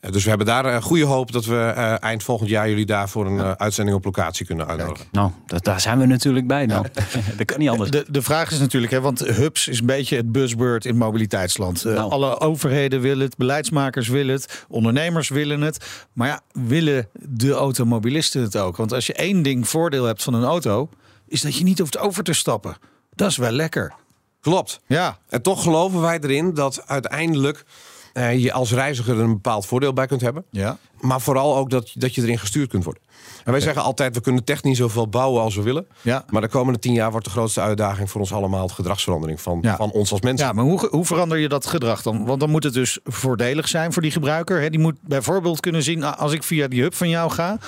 Eh, 0.00 0.12
dus 0.12 0.23
we 0.23 0.28
hebben 0.28 0.47
daar 0.47 0.64
een 0.64 0.83
goede 0.83 1.04
hoop 1.04 1.33
dat 1.33 1.45
we 1.45 1.73
eh, 1.76 2.02
eind 2.02 2.23
volgend 2.23 2.50
jaar 2.50 2.69
jullie 2.69 2.87
daar 2.87 3.09
voor 3.09 3.26
een 3.26 3.40
eh, 3.40 3.50
uitzending 3.50 3.97
op 3.97 4.04
locatie 4.04 4.47
kunnen 4.47 4.66
uitnodigen. 4.66 5.07
Nou, 5.12 5.30
dat, 5.47 5.64
daar 5.64 5.80
zijn 5.80 5.99
we 5.99 6.07
natuurlijk 6.07 6.47
bij 6.47 6.66
dan. 6.66 6.87
dat 7.37 7.47
kan 7.47 7.59
niet 7.59 7.69
anders. 7.69 7.90
De, 7.90 8.04
de 8.09 8.23
vraag 8.23 8.50
is 8.50 8.59
natuurlijk, 8.59 8.92
hè, 8.92 9.00
want 9.00 9.21
hubs 9.21 9.69
is 9.69 9.80
een 9.80 9.87
beetje 9.87 10.16
het 10.16 10.33
buzzword 10.33 10.85
in 10.85 10.97
mobiliteitsland. 10.97 11.85
Eh, 11.85 11.95
Nou. 11.95 12.11
Alle 12.11 12.40
overheden 12.40 13.00
willen 13.00 13.25
het, 13.26 13.37
beleidsmakers 13.37 14.09
willen 14.09 14.35
het, 14.35 14.64
ondernemers 14.69 15.28
willen 15.28 15.61
het. 15.61 15.85
Maar 16.12 16.28
ja, 16.28 16.40
willen 16.52 17.09
de 17.12 17.52
automobilisten 17.52 18.42
het 18.42 18.57
ook? 18.57 18.76
Want 18.76 18.92
als 18.92 19.07
je 19.07 19.14
één 19.14 19.42
ding 19.42 19.69
voordeel 19.69 20.04
hebt 20.04 20.23
van 20.23 20.35
een 20.35 20.45
auto, 20.45 20.88
is 21.28 21.40
dat 21.40 21.57
je 21.57 21.64
niet 21.64 21.78
hoeft 21.78 21.99
over 21.99 22.25
te 22.25 22.33
stappen. 22.33 22.76
Dat 23.14 23.30
is 23.30 23.37
wel 23.37 23.50
lekker. 23.50 23.92
Klopt. 24.40 24.80
Ja, 24.87 25.19
En 25.28 25.42
toch 25.42 25.62
geloven 25.62 26.00
wij 26.00 26.19
erin 26.21 26.54
dat 26.54 26.82
uiteindelijk 26.86 27.65
eh, 28.12 28.42
je 28.42 28.52
als 28.52 28.73
reiziger 28.73 29.14
er 29.16 29.23
een 29.25 29.32
bepaald 29.32 29.66
voordeel 29.66 29.92
bij 29.92 30.06
kunt 30.06 30.20
hebben. 30.20 30.44
ja. 30.50 30.78
Maar 31.00 31.20
vooral 31.20 31.56
ook 31.56 31.70
dat, 31.70 31.90
dat 31.94 32.14
je 32.14 32.23
erin 32.23 32.38
gestuurd 32.38 32.68
kunt 32.70 32.84
worden. 32.84 33.02
En 33.44 33.52
wij 33.52 33.60
zeggen 33.60 33.82
altijd, 33.82 34.14
we 34.14 34.20
kunnen 34.20 34.44
technisch 34.44 34.76
zoveel 34.78 35.08
bouwen 35.08 35.42
als 35.42 35.54
we 35.56 35.62
willen. 35.62 35.86
Ja. 36.02 36.25
Maar 36.30 36.40
de 36.40 36.49
komende 36.49 36.78
tien 36.78 36.92
jaar 36.92 37.10
wordt 37.10 37.26
de 37.26 37.32
grootste 37.32 37.60
uitdaging 37.60 38.10
voor 38.10 38.20
ons 38.20 38.32
allemaal 38.32 38.66
de 38.66 38.73
gedragsverandering 38.75 39.40
van, 39.40 39.58
Ja. 39.62 39.76
van 39.76 39.90
ons 39.90 40.12
als 40.12 40.20
mensen. 40.20 40.46
Ja, 40.46 40.52
maar 40.52 40.64
hoe, 40.64 40.88
hoe 40.90 41.04
verander 41.04 41.38
je 41.38 41.49
dat 41.49 41.66
gedrag 41.66 42.02
dan? 42.02 42.25
Want 42.25 42.40
dan 42.40 42.50
moet 42.50 42.64
het 42.64 42.73
dus 42.73 42.99
voordelig 43.04 43.68
zijn 43.68 43.92
voor 43.92 44.02
die 44.02 44.10
gebruiker. 44.10 44.60
Hè? 44.60 44.70
Die 44.70 44.80
moet 44.80 44.96
bijvoorbeeld 45.02 45.60
kunnen 45.60 45.82
zien, 45.82 46.02
ah, 46.04 46.18
als 46.18 46.32
ik 46.32 46.42
via 46.42 46.68
die 46.68 46.82
hub 46.82 46.94
van 46.94 47.08
jou 47.08 47.30
ga, 47.30 47.58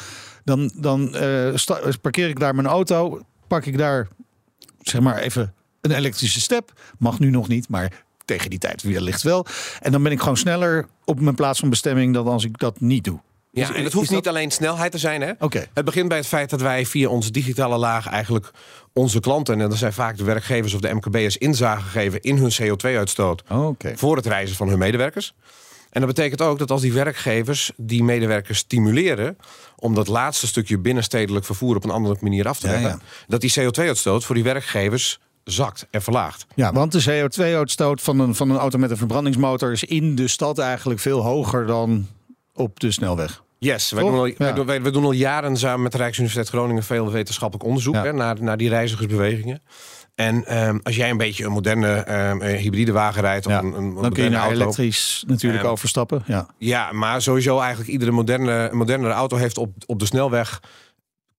dan, 0.44 0.72
dan 0.76 1.14
eh, 1.14 1.54
parkeer 2.00 2.28
ik 2.28 2.38
daar 2.40 2.54
mijn 2.54 2.66
auto, 2.66 3.20
pak 3.48 3.64
ik 3.64 3.78
daar, 3.78 4.08
zeg 4.80 5.00
maar 5.00 5.18
even 5.18 5.54
een 5.80 5.90
elektrische 5.92 6.40
step. 6.40 6.72
Mag 6.98 7.18
nu 7.18 7.30
nog 7.30 7.48
niet, 7.48 7.68
maar 7.68 8.04
tegen 8.34 8.50
die 8.50 8.58
tijd 8.58 8.82
wellicht 8.82 9.22
wel. 9.22 9.46
En 9.80 9.92
dan 9.92 10.02
ben 10.02 10.12
ik 10.12 10.18
gewoon 10.20 10.36
sneller 10.36 10.86
op 11.04 11.20
mijn 11.20 11.34
plaats 11.34 11.58
van 11.60 11.70
bestemming 11.70 12.14
dan 12.14 12.26
als 12.26 12.44
ik 12.44 12.58
dat 12.58 12.80
niet 12.80 13.04
doe. 13.04 13.20
Ja, 13.50 13.62
Is- 13.70 13.76
en 13.76 13.84
het 13.84 13.92
hoeft 13.92 14.06
dat- 14.08 14.16
niet 14.16 14.28
alleen 14.28 14.50
snelheid 14.50 14.92
te 14.92 14.98
zijn. 14.98 15.20
Hè? 15.20 15.32
Oké. 15.38 15.66
Het 15.74 15.84
begint 15.84 16.08
bij 16.08 16.16
het 16.18 16.26
feit 16.26 16.50
dat 16.50 16.60
wij 16.60 16.86
via 16.86 17.08
onze 17.08 17.30
digitale 17.30 17.76
laag 17.78 18.06
eigenlijk 18.08 18.50
onze 18.92 19.20
klanten, 19.20 19.60
en 19.60 19.68
dat 19.68 19.78
zijn 19.78 19.92
vaak 19.92 20.16
de 20.16 20.24
werkgevers 20.24 20.74
of 20.74 20.80
de 20.80 20.94
MKB'ers, 20.94 21.36
inzage 21.36 21.88
geven 21.88 22.20
in 22.20 22.36
hun 22.36 22.50
CO2-uitstoot 22.60 23.42
Oké. 23.50 23.92
voor 23.96 24.16
het 24.16 24.26
reizen 24.26 24.56
van 24.56 24.68
hun 24.68 24.78
medewerkers. 24.78 25.34
En 25.90 26.00
dat 26.00 26.14
betekent 26.14 26.40
ook 26.40 26.58
dat 26.58 26.70
als 26.70 26.80
die 26.80 26.92
werkgevers 26.92 27.72
die 27.76 28.04
medewerkers 28.04 28.58
stimuleren 28.58 29.36
om 29.76 29.94
dat 29.94 30.08
laatste 30.08 30.46
stukje 30.46 30.78
binnenstedelijk 30.78 31.44
vervoer 31.44 31.76
op 31.76 31.84
een 31.84 31.90
andere 31.90 32.16
manier 32.20 32.48
af 32.48 32.58
te 32.60 32.66
Ja, 32.66 32.72
leggen, 32.72 32.90
ja. 32.90 33.24
dat 33.26 33.40
die 33.40 33.52
CO2-uitstoot 33.60 34.24
voor 34.24 34.34
die 34.34 34.44
werkgevers 34.44 35.20
zakt 35.44 35.86
en 35.90 36.02
verlaagt. 36.02 36.46
Ja, 36.54 36.72
want 36.72 36.92
de 36.92 37.02
CO2-uitstoot 37.30 38.00
van 38.00 38.18
een, 38.18 38.34
van 38.34 38.50
een 38.50 38.56
auto 38.58 38.78
met 38.78 38.90
een 38.90 38.96
verbrandingsmotor 38.96 39.72
is 39.72 39.84
in 39.84 40.14
de 40.14 40.28
stad 40.28 40.58
eigenlijk 40.58 41.00
veel 41.00 41.20
hoger 41.20 41.66
dan 41.66 42.06
op 42.54 42.80
de 42.80 42.90
snelweg. 42.90 43.42
Yes, 43.58 43.90
wij 43.90 44.02
doen, 44.02 44.14
al, 44.14 44.26
Ja. 44.26 44.34
wij, 44.38 44.52
doen, 44.52 44.66
wij, 44.66 44.82
wij 44.82 44.90
doen 44.92 45.04
al 45.04 45.12
jaren 45.12 45.56
samen 45.56 45.82
met 45.82 45.92
de 45.92 45.98
Rijksuniversiteit 45.98 46.54
Groningen 46.54 46.82
veel 46.82 47.10
wetenschappelijk 47.10 47.66
onderzoek 47.68 47.94
Ja. 47.94 48.02
hè, 48.02 48.12
naar, 48.12 48.42
naar 48.42 48.56
die 48.56 48.68
reizigersbewegingen. 48.68 49.62
En 50.14 50.44
ehm, 50.46 50.78
als 50.82 50.96
jij 50.96 51.10
een 51.10 51.16
beetje 51.16 51.44
een 51.44 51.52
moderne 51.52 51.88
ehm, 51.92 52.40
eh, 52.40 52.60
hybride 52.60 52.92
wagen 52.92 53.20
rijdt 53.20 53.46
of 53.46 53.52
een, 53.52 53.64
een 53.64 53.72
dan 53.72 53.82
kun 53.82 53.92
je 53.94 54.00
moderne 54.02 54.30
naar 54.30 54.40
auto. 54.44 54.60
elektrisch 54.60 55.24
natuurlijk 55.26 55.62
Ja. 55.62 55.68
overstappen. 55.68 56.22
Ja. 56.26 56.46
Ja, 56.58 56.92
maar 56.92 57.22
sowieso 57.22 57.58
eigenlijk 57.60 57.90
iedere 57.90 58.10
moderne, 58.10 58.68
modernere 58.72 59.12
auto 59.12 59.36
heeft 59.36 59.58
op, 59.58 59.72
op 59.86 59.98
de 59.98 60.06
snelweg... 60.06 60.60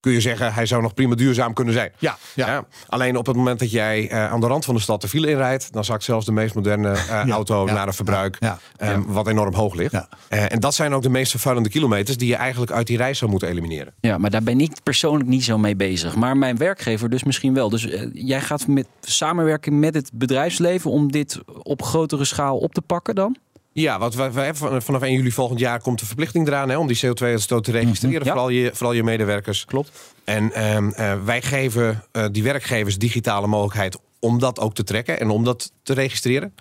kun 0.04 0.12
je 0.12 0.22
zeggen, 0.22 0.54
hij 0.54 0.66
zou 0.66 0.82
nog 0.82 0.94
prima 0.94 1.16
duurzaam 1.16 1.54
kunnen 1.54 1.74
zijn. 1.74 1.92
Ja, 1.98 2.18
ja. 2.36 2.66
Alleen 2.88 3.18
op 3.18 3.26
het 3.26 3.36
moment 3.36 3.60
dat 3.60 3.72
jij 3.72 4.10
eh, 4.10 4.32
aan 4.32 4.40
de 4.40 4.48
rand 4.48 4.66
van 4.66 4.76
de 4.76 4.82
stad 4.82 5.02
de 5.02 5.08
file 5.08 5.30
inrijdt... 5.30 5.74
dan 5.74 5.86
zakt 5.86 6.04
zelfs 6.04 6.26
de 6.26 6.32
meest 6.32 6.56
moderne 6.56 6.92
eh, 6.92 7.30
auto 7.40 7.66
ja, 7.66 7.74
naar 7.74 7.88
een 7.88 7.94
verbruik... 7.94 8.38
ja, 8.40 8.60
ja. 8.78 8.92
eh, 8.92 9.00
wat 9.06 9.28
enorm 9.28 9.54
hoog 9.54 9.76
ligt. 9.76 9.92
Ja. 9.92 10.08
Eh, 10.28 10.52
en 10.52 10.60
dat 10.60 10.74
zijn 10.74 10.94
ook 10.94 11.02
de 11.02 11.10
meest 11.10 11.32
vervuilende 11.32 11.70
kilometers... 11.70 12.18
die 12.18 12.28
je 12.28 12.36
eigenlijk 12.36 12.72
uit 12.72 12.88
die 12.88 12.98
reis 12.98 13.18
zou 13.18 13.32
moeten 13.32 13.50
elimineren. 13.50 13.94
Ja, 14.00 14.18
maar 14.18 14.30
daar 14.30 14.44
ben 14.44 14.60
ik 14.60 14.72
persoonlijk 14.84 15.30
niet 15.30 15.44
zo 15.44 15.58
mee 15.58 15.76
bezig. 15.76 16.16
Maar 16.16 16.38
mijn 16.38 16.58
werkgever 16.58 17.10
dus 17.10 17.24
misschien 17.24 17.54
wel. 17.54 17.70
Dus 17.70 17.88
jij 18.14 18.42
gaat 18.42 18.68
met 18.68 18.88
samenwerken 19.02 19.80
met 19.80 19.94
het 19.94 20.10
bedrijfsleven 20.14 20.92
om 20.92 21.12
dit 21.12 21.40
op 21.62 21.82
grotere 21.82 22.26
schaal 22.26 22.58
op 22.58 22.74
te 22.74 22.82
pakken 22.82 23.16
dan? 23.16 23.38
Ja, 23.74 24.00
wat 24.00 24.16
wij, 24.16 24.54
vanaf 24.82 25.02
1 25.02 25.14
juli 25.14 25.32
volgend 25.32 25.60
jaar 25.60 25.82
komt 25.82 26.00
de 26.00 26.06
verplichting 26.06 26.48
eraan 26.48 26.70
hè, 26.70 26.78
om 26.78 26.88
die 26.88 26.98
CO2-uitstoot 27.06 27.64
te 27.64 27.72
registreren, 27.72 28.18
Mhm, 28.18 28.26
ja. 28.26 28.32
vooral, 28.32 28.50
je, 28.50 28.72
vooral 28.74 28.94
je 28.96 29.04
medewerkers. 29.04 29.66
Klopt. 29.66 29.92
En 30.24 30.54
ehm, 30.54 30.90
eh, 30.90 31.14
wij 31.24 31.42
geven 31.42 32.04
eh, 32.12 32.26
die 32.32 32.44
werkgevers 32.44 32.98
digitale 32.98 33.48
mogelijkheid 33.48 33.98
om 34.20 34.40
dat 34.40 34.60
ook 34.60 34.76
te 34.76 34.84
trekken 34.84 35.20
en 35.20 35.30
om 35.30 35.44
dat 35.44 35.72
te 35.84 35.94
registreren. 35.94 36.56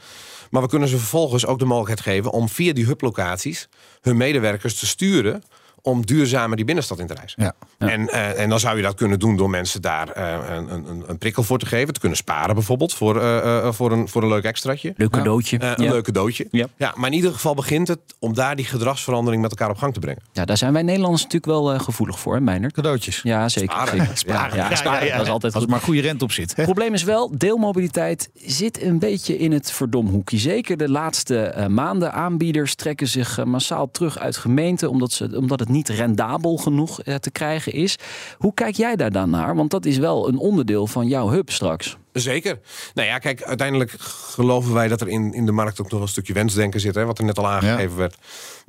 Maar 0.50 0.62
we 0.62 0.68
kunnen 0.68 0.88
ze 0.88 0.98
vervolgens 0.98 1.46
ook 1.46 1.58
de 1.58 1.64
mogelijkheid 1.64 2.16
geven 2.16 2.30
om 2.30 2.48
via 2.48 2.72
die 2.72 2.84
hublocaties 2.86 3.68
hun 4.00 4.16
medewerkers 4.16 4.78
te 4.78 4.86
sturen 4.86 5.42
om 5.82 6.06
duurzamer 6.06 6.56
die 6.56 6.64
binnenstad 6.64 6.98
in 6.98 7.06
te 7.06 7.14
reizen. 7.14 7.42
Ja. 7.42 7.54
En, 7.78 8.08
eh, 8.08 8.40
en 8.40 8.48
dan 8.48 8.60
zou 8.60 8.76
je 8.76 8.82
dat 8.82 8.94
kunnen 8.94 9.18
doen 9.18 9.36
door 9.36 9.50
mensen 9.50 9.82
daar 9.82 10.08
eh, 10.08 10.56
een, 10.56 10.72
een, 10.74 11.04
een 11.06 11.18
prikkel 11.18 11.42
voor 11.42 11.58
te 11.58 11.66
geven. 11.66 11.94
Te 11.94 12.00
kunnen 12.00 12.18
sparen 12.18 12.54
bijvoorbeeld 12.54 12.94
voor, 12.94 13.20
eh, 13.20 13.66
eh, 13.66 13.72
voor, 13.72 13.92
een, 13.92 14.08
voor 14.08 14.22
een 14.22 14.28
leuk 14.28 14.44
extraatje. 14.44 14.92
Leuk 14.96 15.10
cadeautje. 15.10 15.58
Eh, 15.58 15.72
een 15.76 15.84
ja. 15.84 15.90
leuk 15.90 16.04
cadeautje. 16.04 16.46
Ja. 16.50 16.66
Ja, 16.76 16.92
maar 16.96 17.10
in 17.10 17.16
ieder 17.16 17.32
geval 17.32 17.54
begint 17.54 17.88
het 17.88 18.00
om 18.18 18.34
daar 18.34 18.56
die 18.56 18.64
gedragsverandering 18.64 19.42
met 19.42 19.50
elkaar 19.50 19.70
op 19.70 19.78
gang 19.78 19.94
te 19.94 20.00
brengen. 20.00 20.22
ja, 20.32 20.44
daar 20.44 20.56
zijn 20.56 20.72
wij 20.72 20.82
Nederlanders 20.82 21.22
natuurlijk 21.22 21.52
wel 21.52 21.78
gevoelig 21.78 22.18
voor, 22.18 22.34
hè, 22.34 22.40
Meijnert? 22.40 22.72
Cadeautjes. 22.72 23.20
Ja, 23.22 23.48
zeker. 23.48 23.70
Sparen. 23.70 23.98
zeker. 23.98 24.18
Sparen. 24.18 24.56
Ja, 24.56 24.68
ja, 24.70 24.76
sparen, 24.76 25.12
dat 25.12 25.20
is 25.20 25.28
altijd 25.28 25.54
Als 25.54 25.64
er 25.64 25.70
maar 25.70 25.80
goede 25.80 26.00
rente 26.00 26.24
op 26.24 26.32
zit. 26.32 26.56
Het 26.56 26.64
probleem 26.64 26.94
is 26.94 27.02
wel, 27.02 27.38
deelmobiliteit 27.38 28.30
zit 28.34 28.82
een 28.82 28.98
beetje 28.98 29.38
in 29.38 29.52
het 29.52 29.72
verdomhoekje. 29.72 30.38
Zeker 30.38 30.76
de 30.76 30.88
laatste 30.88 31.38
eh, 31.38 31.66
maanden. 31.66 32.12
Aanbieders 32.12 32.74
trekken 32.74 33.08
zich 33.08 33.44
massaal 33.44 33.90
terug 33.90 34.18
uit 34.18 34.36
gemeenten... 34.36 34.90
omdat, 34.90 35.12
ze, 35.12 35.36
omdat 35.36 35.60
het 35.60 35.68
niet 35.72 35.88
rendabel 35.88 36.56
genoeg 36.56 37.02
eh, 37.02 37.14
te 37.14 37.30
krijgen 37.30 37.72
is. 37.72 37.98
Hoe 38.38 38.54
kijk 38.54 38.74
jij 38.74 38.96
daar 38.96 39.10
dan 39.10 39.30
naar? 39.30 39.56
Want 39.56 39.70
dat 39.70 39.84
is 39.84 39.98
wel 39.98 40.28
een 40.28 40.38
onderdeel 40.38 40.86
van 40.86 41.06
jouw 41.08 41.28
hub 41.28 41.50
straks. 41.50 41.96
Zeker. 42.12 42.58
Nou 42.94 43.08
ja, 43.08 43.18
kijk, 43.18 43.42
uiteindelijk 43.42 43.94
geloven 43.98 44.74
wij 44.74 44.88
dat 44.88 45.00
er 45.00 45.08
in, 45.08 45.32
in 45.32 45.46
de 45.46 45.52
markt 45.52 45.80
ook 45.80 45.90
nog 45.90 46.00
een 46.00 46.08
stukje 46.08 46.32
wensdenken 46.32 46.80
zit, 46.80 46.94
hè, 46.94 47.04
wat 47.04 47.18
er 47.18 47.24
net 47.24 47.38
al 47.38 47.48
aangegeven 47.48 47.96
werd. 47.96 48.16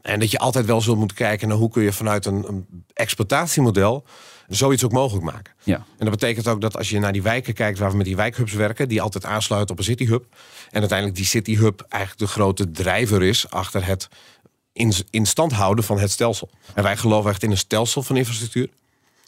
En 0.02 0.20
dat 0.20 0.32
je 0.32 0.39
altijd 0.39 0.66
wel 0.66 0.82
zult 0.82 0.98
moeten 0.98 1.18
kijken 1.18 1.48
naar 1.48 1.58
hoe 1.58 1.70
kun 1.70 1.84
je 1.84 1.94
vanuit 1.94 2.26
een, 2.26 2.48
een 2.48 2.66
exploitatiemodel 2.94 4.04
zoiets 4.48 4.84
ook 4.84 4.92
mogelijk 4.92 5.26
maken. 5.26 5.54
Ja. 5.63 5.76
En 5.76 6.06
dat 6.06 6.10
betekent 6.10 6.48
ook 6.48 6.62
dat 6.62 6.78
als 6.78 6.89
je 6.89 7.00
naar 7.00 7.12
die 7.12 7.22
wijken 7.22 7.54
kijkt 7.54 7.80
waar 7.80 7.92
we 7.92 7.98
met 7.98 8.06
die 8.06 8.16
wijkhubs 8.16 8.54
werken, 8.54 8.88
die 8.88 9.02
altijd 9.02 9.26
aansluiten 9.26 9.72
op 9.72 9.78
een 9.78 9.86
cityhub. 9.86 10.26
En 10.72 10.80
uiteindelijk 10.80 11.18
die 11.18 11.28
cityhub 11.28 11.86
eigenlijk 11.89 12.22
de 12.22 12.39
grote 12.39 12.72
drijver 12.72 13.24
is 13.24 13.50
achter 13.50 13.86
het 13.86 14.08
in, 14.73 14.93
in 15.09 15.25
stand 15.25 15.51
houden 15.51 15.83
van 15.83 15.99
het 15.99 16.12
stelsel. 16.12 16.49
En 16.73 16.83
wij 16.83 16.97
geloven 16.97 17.29
echt 17.31 17.43
in 17.43 17.51
een 17.51 17.57
stelsel 17.57 18.03
van 18.03 18.17
infrastructuur. 18.17 18.69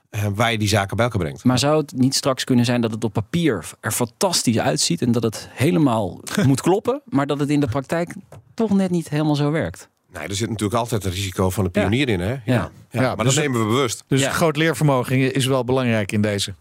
eh, 0.09 0.25
Waar 0.35 0.51
je 0.51 0.57
die 0.57 0.67
zaken 0.67 0.95
bij 0.95 1.05
elkaar 1.05 1.21
brengt. 1.21 1.43
Maar 1.43 1.59
zou 1.59 1.77
het 1.81 1.93
niet 1.95 2.15
straks 2.15 2.43
kunnen 2.43 2.65
zijn 2.65 2.81
dat 2.81 2.91
het 2.91 3.03
op 3.03 3.13
papier 3.13 3.69
er 3.79 3.91
fantastisch 3.91 4.59
uitziet... 4.59 5.01
en 5.01 5.11
dat 5.11 5.23
het 5.23 5.47
helemaal 5.51 6.19
moet 6.47 6.61
kloppen... 6.61 7.01
maar 7.05 7.27
dat 7.27 7.39
het 7.39 7.49
in 7.49 7.59
de 7.59 7.67
praktijk 7.67 8.13
toch 8.53 8.69
net 8.73 8.91
niet 8.91 9.09
helemaal 9.09 9.35
zo 9.35 9.51
werkt? 9.51 9.89
Nee, 10.13 10.27
er 10.27 10.35
zit 10.35 10.49
natuurlijk 10.49 10.79
altijd 10.79 11.05
een 11.05 11.11
risico 11.11 11.49
van 11.49 11.63
de 11.63 11.69
pionier 11.69 12.09
in, 12.09 12.19
hè? 12.19 12.29
Ja. 12.31 12.39
Ja. 12.45 12.71
Ja. 12.91 13.01
Ja, 13.01 13.15
maar 13.15 13.25
dus- 13.25 13.35
dat 13.35 13.43
nemen 13.43 13.59
we 13.59 13.65
bewust. 13.67 14.03
Dus 14.07 14.21
Ja. 14.21 14.31
groot 14.31 14.57
leervermogen 14.57 15.33
is 15.33 15.45
wel 15.45 15.63
belangrijk 15.63 16.11
in 16.11 16.21
deze. 16.21 16.53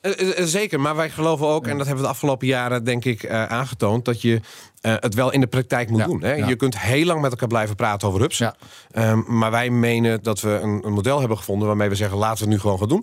Eh, 0.00 0.38
eh, 0.38 0.44
zeker, 0.44 0.80
maar 0.80 0.96
wij 0.96 1.10
geloven 1.10 1.46
ook, 1.46 1.66
en 1.66 1.76
dat 1.76 1.86
hebben 1.86 1.96
we 2.04 2.08
de 2.08 2.14
afgelopen 2.14 2.46
jaren 2.46 2.84
denk 2.84 3.04
ik 3.04 3.22
eh, 3.22 3.44
aangetoond, 3.44 4.04
dat 4.04 4.22
je 4.22 4.40
eh, 4.80 4.94
het 4.98 5.14
wel 5.14 5.32
in 5.32 5.40
de 5.40 5.46
praktijk 5.46 5.90
moet 5.90 6.00
Ja, 6.00 6.06
doen. 6.06 6.22
Hè? 6.22 6.32
ja. 6.32 6.48
Je 6.48 6.56
kunt 6.56 6.80
heel 6.80 7.04
lang 7.04 7.20
met 7.20 7.30
elkaar 7.30 7.48
blijven 7.48 7.76
praten 7.76 8.08
over 8.08 8.20
hubs. 8.20 8.38
Ja. 8.38 8.54
Ehm, 8.90 9.20
maar 9.26 9.50
wij 9.50 9.70
menen 9.70 10.22
dat 10.22 10.40
we 10.40 10.50
een, 10.62 10.86
een 10.86 10.92
model 10.92 11.18
hebben 11.18 11.36
gevonden 11.36 11.68
waarmee 11.68 11.88
we 11.88 11.94
zeggen 11.94 12.18
laten 12.18 12.36
we 12.38 12.44
het 12.44 12.52
nu 12.52 12.60
gewoon 12.60 12.78
gaan 12.78 12.88
doen. 12.88 13.02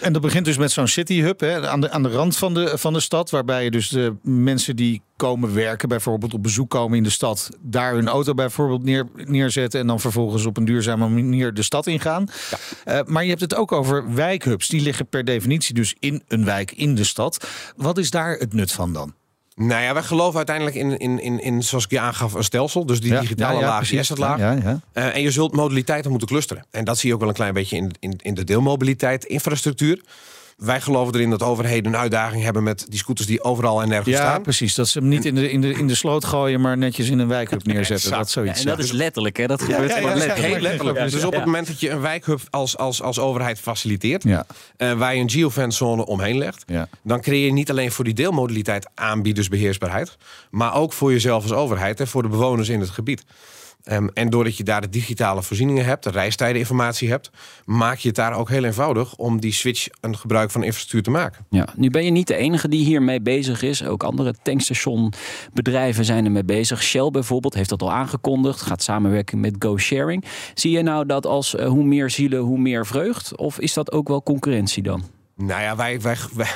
En 0.00 0.12
dat 0.12 0.22
begint 0.22 0.44
dus 0.44 0.56
met 0.56 0.70
zo'n 0.70 0.88
city 0.88 1.20
hub 1.20 1.40
hè, 1.40 1.68
aan, 1.68 1.80
de, 1.80 1.90
aan 1.90 2.02
de 2.02 2.08
rand 2.08 2.36
van 2.36 2.54
de, 2.54 2.78
van 2.78 2.92
de 2.92 3.00
stad. 3.00 3.30
Waarbij 3.30 3.64
je 3.64 3.70
dus 3.70 3.88
de 3.88 4.14
mensen 4.22 4.76
die 4.76 5.02
komen 5.16 5.54
werken, 5.54 5.88
bijvoorbeeld 5.88 6.34
op 6.34 6.42
bezoek 6.42 6.70
komen 6.70 6.96
in 6.96 7.02
de 7.02 7.10
stad, 7.10 7.50
daar 7.60 7.94
hun 7.94 8.08
auto 8.08 8.34
bijvoorbeeld 8.34 8.82
neer, 8.84 9.06
neerzetten. 9.14 9.80
En 9.80 9.86
dan 9.86 10.00
vervolgens 10.00 10.46
op 10.46 10.56
een 10.56 10.64
duurzame 10.64 11.08
manier 11.08 11.54
de 11.54 11.62
stad 11.62 11.86
ingaan. 11.86 12.28
Eh, 12.84 13.00
maar 13.06 13.22
je 13.22 13.28
hebt 13.28 13.40
het 13.40 13.54
ook 13.54 13.72
over 13.72 14.14
wijkhubs. 14.14 14.68
Die 14.68 14.80
liggen 14.80 15.06
per 15.08 15.24
definitie 15.24 15.74
dus 15.74 15.94
in 15.98 16.22
een 16.28 16.44
wijk 16.44 16.72
in 16.72 16.94
de 16.94 17.04
stad. 17.04 17.46
Wat 17.76 17.98
is 17.98 18.10
daar 18.10 18.36
het 18.36 18.52
nut 18.52 18.72
van 18.72 18.92
dan? 18.92 19.14
Nou 19.58 19.82
ja, 19.82 19.92
wij 19.92 20.02
geloven 20.02 20.36
uiteindelijk 20.36 20.76
in, 20.76 20.98
in, 20.98 21.20
in, 21.20 21.42
in 21.42 21.62
zoals 21.62 21.84
ik 21.84 21.90
je 21.90 22.00
aangaf, 22.00 22.32
een 22.32 22.44
stelsel. 22.44 22.86
Dus 22.86 23.00
die 23.00 23.18
digitale 23.18 23.60
laag, 23.60 23.88
die 23.88 23.98
asset 23.98 24.18
laag. 24.18 24.38
Eh, 24.92 25.14
en 25.14 25.22
je 25.22 25.30
zult 25.30 25.52
modaliteiten 25.52 26.10
moeten 26.10 26.28
clusteren. 26.28 26.64
En 26.70 26.84
dat 26.84 26.98
zie 26.98 27.08
je 27.08 27.14
ook 27.14 27.20
wel 27.20 27.28
een 27.28 27.34
klein 27.34 27.54
beetje 27.54 27.76
in, 27.76 27.92
in, 28.00 28.18
in 28.22 28.34
de 28.34 28.44
deelmobiliteit, 28.44 29.24
infrastructuur. 29.24 30.00
Wij 30.58 30.80
geloven 30.80 31.14
erin 31.14 31.30
dat 31.30 31.42
overheden 31.42 31.92
een 31.92 31.98
uitdaging 31.98 32.42
hebben 32.42 32.62
met 32.62 32.86
die 32.88 32.98
scooters 32.98 33.26
die 33.28 33.42
overal 33.42 33.82
en 33.82 33.88
nergens 33.88 34.16
Ja, 34.16 34.20
staan. 34.28 34.42
precies. 34.42 34.74
Dat 34.74 34.88
ze 34.88 34.98
hem 34.98 35.08
niet 35.08 35.24
in 35.24 35.34
de, 35.34 35.50
in, 35.50 35.60
de, 35.60 35.72
in 35.72 35.86
de 35.86 35.94
sloot 35.94 36.24
gooien, 36.24 36.60
maar 36.60 36.78
netjes 36.78 37.08
in 37.10 37.18
een 37.18 37.28
wijkhub 37.28 37.64
neerzetten. 37.66 37.94
Exact. 38.10 38.16
Dat 38.18 38.26
Ja, 38.26 38.32
zoiets. 38.32 38.60
en 38.60 38.66
dat 38.66 38.78
is 38.78 38.90
letterlijk, 38.92 39.36
hè? 39.36 39.46
Dat 39.46 39.62
gebeurt 39.62 39.88
ja, 39.90 39.96
gewoon 39.96 40.10
ja, 40.10 40.16
letterlijk. 40.16 40.52
Heel 40.52 40.60
letterlijk. 40.62 40.98
Ja, 40.98 41.04
Dus 41.04 41.24
op 41.24 41.32
het 41.34 41.44
moment 41.44 41.66
dat 41.66 41.80
je 41.80 41.90
een 41.90 42.00
wijkhub 42.00 42.40
als, 42.50 42.76
als, 42.76 43.02
als 43.02 43.18
overheid 43.18 43.60
faciliteert, 43.60 44.22
Ja. 44.22 44.46
eh, 44.76 44.92
waar 44.92 45.14
je 45.14 45.20
een 45.20 45.30
geofence-zone 45.30 46.06
omheen 46.06 46.38
legt, 46.38 46.62
Ja. 46.66 46.88
dan 47.02 47.20
creëer 47.20 47.44
je 47.46 47.52
niet 47.52 47.70
alleen 47.70 47.92
voor 47.92 48.04
die 48.04 48.14
deelmodaliteit 48.14 48.88
aanbiedersbeheersbaarheid, 48.94 50.16
maar 50.50 50.74
ook 50.74 50.92
voor 50.92 51.12
jezelf 51.12 51.42
als 51.42 51.52
overheid 51.52 52.00
en 52.00 52.06
voor 52.08 52.22
de 52.22 52.28
bewoners 52.28 52.68
in 52.68 52.80
het 52.80 52.90
gebied. 52.90 53.24
Ehm, 53.88 54.08
en 54.14 54.30
doordat 54.30 54.56
je 54.56 54.64
daar 54.64 54.80
de 54.80 54.88
digitale 54.88 55.42
voorzieningen 55.42 55.84
hebt, 55.84 56.04
de 56.04 56.10
reistijdeninformatie 56.10 57.08
hebt, 57.08 57.30
maak 57.64 57.98
je 57.98 58.08
het 58.08 58.16
daar 58.16 58.32
ook 58.32 58.48
heel 58.48 58.64
eenvoudig 58.64 59.16
om 59.16 59.40
die 59.40 59.52
switch 59.52 59.88
een 60.00 60.16
gebruik 60.16 60.50
van 60.50 60.62
infrastructuur 60.62 61.02
te 61.02 61.10
maken. 61.10 61.46
Ja, 61.50 61.68
nu 61.76 61.90
ben 61.90 62.04
je 62.04 62.10
niet 62.10 62.26
de 62.26 62.34
enige 62.34 62.68
die 62.68 62.84
hiermee 62.84 63.20
bezig 63.20 63.62
is. 63.62 63.84
Ook 63.84 64.02
andere 64.02 64.34
tankstationbedrijven 64.42 66.04
zijn 66.04 66.24
ermee 66.24 66.44
bezig. 66.44 66.82
Shell 66.82 67.10
bijvoorbeeld 67.10 67.54
heeft 67.54 67.68
dat 67.68 67.82
al 67.82 67.92
aangekondigd. 67.92 68.60
Gaat 68.60 68.82
samenwerken 68.82 69.40
met 69.40 69.56
GoSharing. 69.58 70.24
Zie 70.54 70.70
je 70.70 70.82
nou 70.82 71.06
dat 71.06 71.26
als 71.26 71.54
eh, 71.54 71.68
hoe 71.68 71.84
meer 71.84 72.10
zielen, 72.10 72.40
hoe 72.40 72.58
meer 72.58 72.86
vreugd? 72.86 73.36
Of 73.36 73.58
is 73.58 73.72
dat 73.72 73.92
ook 73.92 74.08
wel 74.08 74.22
concurrentie 74.22 74.82
dan? 74.82 75.17
Nou 75.40 75.60
ja, 75.62 75.76
wij, 75.76 76.00
wij, 76.00 76.16
wij, 76.34 76.48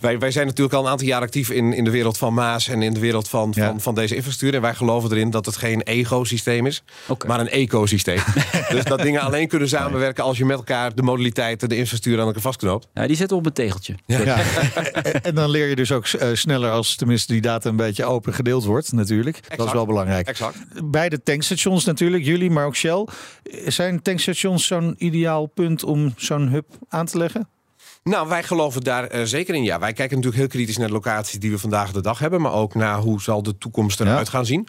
wij, 0.00 0.18
wij 0.18 0.30
zijn 0.30 0.46
natuurlijk 0.46 0.74
al 0.74 0.84
een 0.84 0.90
aantal 0.90 1.06
jaar 1.06 1.20
actief 1.20 1.50
in, 1.50 1.72
in 1.72 1.84
de 1.84 1.90
wereld 1.90 2.18
van 2.18 2.34
Maas 2.34 2.68
en 2.68 2.82
in 2.82 2.94
de 2.94 3.00
wereld 3.00 3.28
van, 3.28 3.52
Ja. 3.54 3.66
van, 3.66 3.80
van 3.80 3.94
deze 3.94 4.14
infrastructuur. 4.14 4.54
En 4.56 4.62
wij 4.66 4.74
geloven 4.74 5.10
erin 5.10 5.30
dat 5.30 5.46
het 5.46 5.56
geen 5.56 5.82
ecosysteem 5.82 6.66
is, 6.66 6.82
maar 7.26 7.40
een 7.40 7.48
ecosysteem. 7.48 8.20
dus 8.70 8.84
dat 8.84 9.02
dingen 9.02 9.20
alleen 9.20 9.48
kunnen 9.48 9.68
samenwerken 9.68 10.24
als 10.24 10.38
je 10.38 10.44
met 10.44 10.56
elkaar 10.56 10.94
de 10.94 11.02
modaliteiten, 11.02 11.68
de 11.68 11.76
infrastructuur 11.76 12.20
aan 12.20 12.26
elkaar 12.26 12.42
vastknoopt. 12.42 12.88
Ja, 12.94 13.06
die 13.06 13.16
zitten 13.16 13.36
op 13.36 13.46
een 13.46 13.52
tegeltje. 13.52 13.94
Ja. 14.06 14.38
en 15.22 15.34
dan 15.34 15.50
leer 15.50 15.68
je 15.68 15.76
dus 15.76 15.92
ook 15.92 16.06
eh, 16.06 16.28
sneller 16.32 16.70
als 16.70 16.96
tenminste 16.96 17.32
die 17.32 17.42
data 17.42 17.68
een 17.68 17.76
beetje 17.76 18.04
open 18.04 18.34
gedeeld 18.34 18.64
wordt, 18.64 18.92
natuurlijk. 18.92 19.56
Dat 19.56 19.66
is 19.66 19.72
wel 19.72 19.86
belangrijk. 19.86 20.26
Exact. 20.28 20.56
Beide 20.84 21.22
tankstations 21.22 21.84
natuurlijk, 21.84 22.24
jullie, 22.24 22.50
maar 22.50 22.66
ook 22.66 22.76
Shell. 22.76 23.06
Zijn 23.66 24.02
tankstations 24.02 24.66
zo'n 24.66 24.94
ideaal 24.98 25.46
punt 25.46 25.84
om 25.84 26.12
zo'n 26.16 26.48
hub 26.48 26.66
aan 26.88 27.06
te 27.06 27.18
leggen? 27.18 27.48
Nou, 28.04 28.28
wij 28.28 28.42
geloven 28.42 28.80
daar 28.82 29.04
eh, 29.06 29.22
zeker 29.22 29.54
in. 29.54 29.62
Ja, 29.62 29.78
wij 29.78 29.92
kijken 29.92 30.16
natuurlijk 30.16 30.42
heel 30.42 30.50
kritisch 30.52 30.76
naar 30.76 30.86
de 30.86 30.92
locaties 30.92 31.38
die 31.38 31.50
we 31.50 31.58
vandaag 31.58 31.92
de 31.92 32.00
dag 32.02 32.18
hebben, 32.18 32.40
maar 32.40 32.52
ook 32.52 32.74
naar 32.74 32.98
hoe 32.98 33.22
zal 33.22 33.42
de 33.42 33.58
toekomst 33.58 34.00
eruit 34.00 34.26
Ja. 34.26 34.32
gaan 34.32 34.46
zien. 34.46 34.68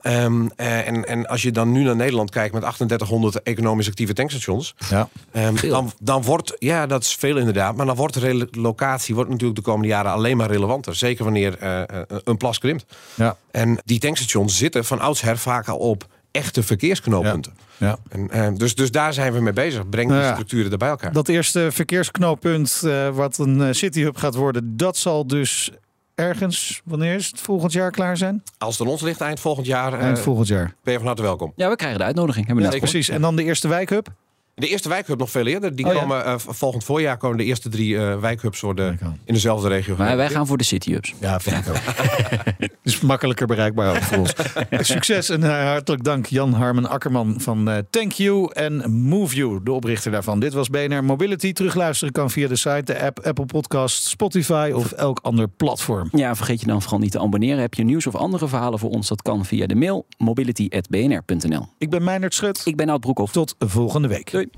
Eh, 0.00 0.86
en, 0.88 1.04
en 1.06 1.26
als 1.26 1.42
je 1.42 1.50
dan 1.50 1.72
nu 1.72 1.82
naar 1.82 1.96
Nederland 1.96 2.30
kijkt 2.30 2.52
met 2.54 2.62
3800 2.62 3.42
economisch 3.42 3.88
actieve 3.88 4.12
tankstations, 4.12 4.74
Ja. 4.90 5.08
Ehm, 5.32 5.68
dan, 5.68 5.92
dan 6.00 6.22
wordt, 6.22 6.56
ja, 6.58 6.86
dat 6.86 7.02
is 7.02 7.14
veel 7.14 7.36
inderdaad, 7.36 7.76
maar 7.76 7.86
dan 7.86 7.96
wordt 7.96 8.20
de 8.20 8.48
locatie 8.52 9.14
wordt 9.14 9.30
natuurlijk 9.30 9.58
de 9.58 9.64
komende 9.64 9.88
jaren 9.88 10.12
alleen 10.12 10.36
maar 10.36 10.50
relevanter. 10.50 10.94
Zeker 10.96 11.24
wanneer 11.24 11.58
eh, 11.58 11.82
een 12.24 12.36
plas 12.36 12.58
krimpt. 12.58 12.84
Ja. 13.14 13.36
En 13.50 13.78
die 13.84 13.98
tankstations 13.98 14.56
zitten 14.56 14.84
van 14.84 15.00
oudsher 15.00 15.38
vaak 15.38 15.68
al 15.68 15.76
op 15.78 16.06
echte 16.30 16.62
verkeersknooppunten. 16.62 17.52
ja. 17.76 17.98
En, 18.08 18.30
eh, 18.30 18.48
dus, 18.54 18.74
dus 18.74 18.90
daar 18.90 19.12
zijn 19.12 19.32
we 19.32 19.40
mee 19.40 19.52
bezig. 19.52 19.88
Breng 19.88 20.08
Nou 20.08 20.20
die 20.20 20.28
ja. 20.28 20.34
structuren 20.34 20.72
er 20.72 20.78
bij 20.78 20.88
elkaar. 20.88 21.12
Dat 21.12 21.28
eerste 21.28 21.68
verkeersknooppunt, 21.70 22.82
eh, 22.84 23.08
wat 23.08 23.38
een 23.38 23.60
eh, 23.62 23.68
cityhub 23.72 24.16
gaat 24.16 24.34
worden, 24.34 24.76
dat 24.76 24.96
zal 24.96 25.26
dus 25.26 25.70
ergens, 26.14 26.80
wanneer 26.84 27.14
is 27.14 27.26
het, 27.26 27.40
volgend 27.40 27.72
jaar 27.72 27.90
klaar 27.90 28.16
zijn? 28.16 28.42
Als 28.58 28.78
het 28.78 28.86
aan 28.86 28.92
ons 28.92 29.02
ligt 29.02 29.20
eind 29.20 29.40
volgend 29.40 29.66
jaar, 29.66 29.92
eh, 29.92 30.00
Eind 30.00 30.18
volgend 30.18 30.46
jaar. 30.48 30.74
ben 30.82 30.92
je 30.92 30.98
van 30.98 31.06
harte 31.06 31.22
welkom. 31.22 31.52
Ja, 31.56 31.68
we 31.68 31.76
krijgen 31.76 31.98
de 31.98 32.04
uitnodiging. 32.04 32.46
Hebben 32.46 32.64
we 32.64 32.70
Ja, 32.70 32.76
net 32.76 32.88
gehoord. 32.88 33.04
precies. 33.04 33.14
En 33.16 33.22
dan 33.22 33.36
de 33.36 33.44
eerste 33.44 33.68
wijkhub? 33.68 34.08
De 34.54 34.68
eerste 34.68 34.88
wijkhub 34.88 35.18
nog 35.18 35.30
veel 35.30 35.46
eerder. 35.46 35.76
Die 35.76 35.86
Oh, 35.86 35.92
ja. 35.92 36.00
komen 36.00 36.24
eh, 36.24 36.34
volgend 36.38 36.84
voorjaar 36.84 37.16
komen 37.16 37.36
de 37.36 37.44
eerste 37.44 37.68
drie 37.68 37.98
eh, 37.98 38.18
wijkhubs 38.20 38.60
worden 38.60 38.98
in 39.24 39.34
dezelfde 39.34 39.68
regio. 39.68 39.94
Maar 39.96 40.16
wij 40.16 40.28
gaan 40.28 40.46
voor 40.46 40.58
de 40.58 40.64
City 40.64 40.92
Hubs. 40.92 41.14
Ja, 41.20 41.40
vind 41.40 41.56
ik 41.56 41.68
ook. 41.68 41.78
dus 42.82 43.00
makkelijker 43.00 43.46
bereikbaar 43.46 43.90
ook 43.90 44.02
voor 44.02 44.18
ons. 44.18 44.32
Succes 44.92 45.28
en 45.28 45.42
eh, 45.42 45.64
hartelijk 45.64 46.04
dank 46.04 46.26
Jan 46.26 46.52
Harmen 46.52 46.88
Akkerman 46.88 47.40
van 47.40 47.70
eh, 47.70 47.78
Thank 47.90 48.12
You 48.12 48.52
en 48.52 48.90
Move 48.92 49.34
You, 49.36 49.60
de 49.62 49.72
oprichter 49.72 50.10
daarvan. 50.12 50.40
Dit 50.40 50.52
was 50.52 50.70
BNR 50.70 51.04
Mobility. 51.04 51.52
Terugluisteren 51.52 52.12
kan 52.12 52.30
via 52.30 52.48
de 52.48 52.56
site, 52.56 52.82
de 52.84 53.00
app, 53.02 53.20
Apple 53.20 53.46
Podcast, 53.46 54.04
Spotify 54.04 54.70
of 54.74 54.92
elk 54.92 55.18
ander 55.22 55.48
platform. 55.48 56.08
Ja, 56.12 56.34
vergeet 56.34 56.60
je 56.60 56.66
dan 56.66 56.82
vooral 56.82 56.98
niet 56.98 57.10
te 57.10 57.20
abonneren. 57.20 57.58
Heb 57.58 57.74
je 57.74 57.84
nieuws 57.84 58.06
of 58.06 58.14
andere 58.14 58.48
verhalen 58.48 58.78
voor 58.78 58.90
ons? 58.90 59.08
Dat 59.08 59.22
kan 59.22 59.44
via 59.44 59.66
de 59.66 59.74
mail 59.74 60.06
mobility.bnr.nl. 60.18 61.66
Ik 61.78 61.90
ben 61.90 62.04
Meijnerd 62.04 62.34
Schut. 62.34 62.62
Ik 62.64 62.76
ben 62.76 62.88
Oud 62.88 63.00
Broekhoff. 63.00 63.32
Tot 63.32 63.54
volgende 63.58 64.08
week. 64.08 64.39
Doei. 64.40 64.50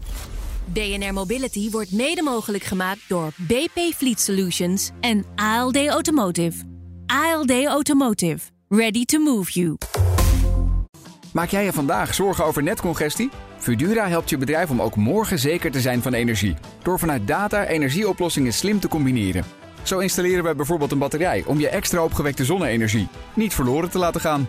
BNR 0.65 1.13
Mobility 1.13 1.71
wordt 1.71 1.93
mede 1.93 2.23
mogelijk 2.23 2.65
gemaakt 2.65 3.01
door 3.09 3.33
BP 3.37 3.95
Fleet 3.95 4.21
Solutions 4.21 4.91
en 5.01 5.25
ALD 5.37 5.87
Automotive. 5.87 6.65
ALD 7.07 7.65
Automotive. 7.65 8.39
Ready 8.69 9.05
to 9.05 9.19
move 9.19 9.53
you. 9.53 9.77
Maak 11.33 11.49
jij 11.49 11.65
je 11.65 11.73
vandaag 11.73 12.15
zorgen 12.15 12.45
over 12.45 12.63
netcongestie? 12.63 13.31
Fudura 13.59 14.09
helpt 14.09 14.31
je 14.31 14.39
bedrijf 14.39 14.71
om 14.71 14.83
ook 14.83 14.97
morgen 14.97 15.39
zeker 15.39 15.71
te 15.71 15.81
zijn 15.81 16.03
van 16.03 16.15
energie. 16.15 16.55
Door 16.83 16.99
vanuit 16.99 17.27
data 17.27 17.67
energieoplossingen 17.67 18.53
slim 18.53 18.81
te 18.81 18.89
combineren. 18.89 19.45
Zo 19.83 19.99
installeren 19.99 20.45
wij 20.45 20.57
bijvoorbeeld 20.57 20.93
een 20.93 20.99
batterij 20.99 21.45
om 21.47 21.61
je 21.61 21.69
extra 21.69 22.05
opgewekte 22.05 22.45
zonne-energie 22.45 23.09
niet 23.35 23.55
verloren 23.55 23.91
te 23.91 23.99
laten 23.99 24.21
gaan. 24.21 24.49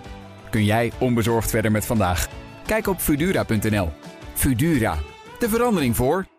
Kun 0.49 0.65
jij 0.65 0.91
onbezorgd 0.99 1.49
verder 1.49 1.71
met 1.71 1.85
vandaag? 1.85 2.27
Kijk 2.65 2.87
op 2.87 2.99
Fudura.nl. 2.99 3.91
Fudura, 4.33 4.97
de 5.39 5.49
verandering 5.49 5.95
voor. 5.95 6.32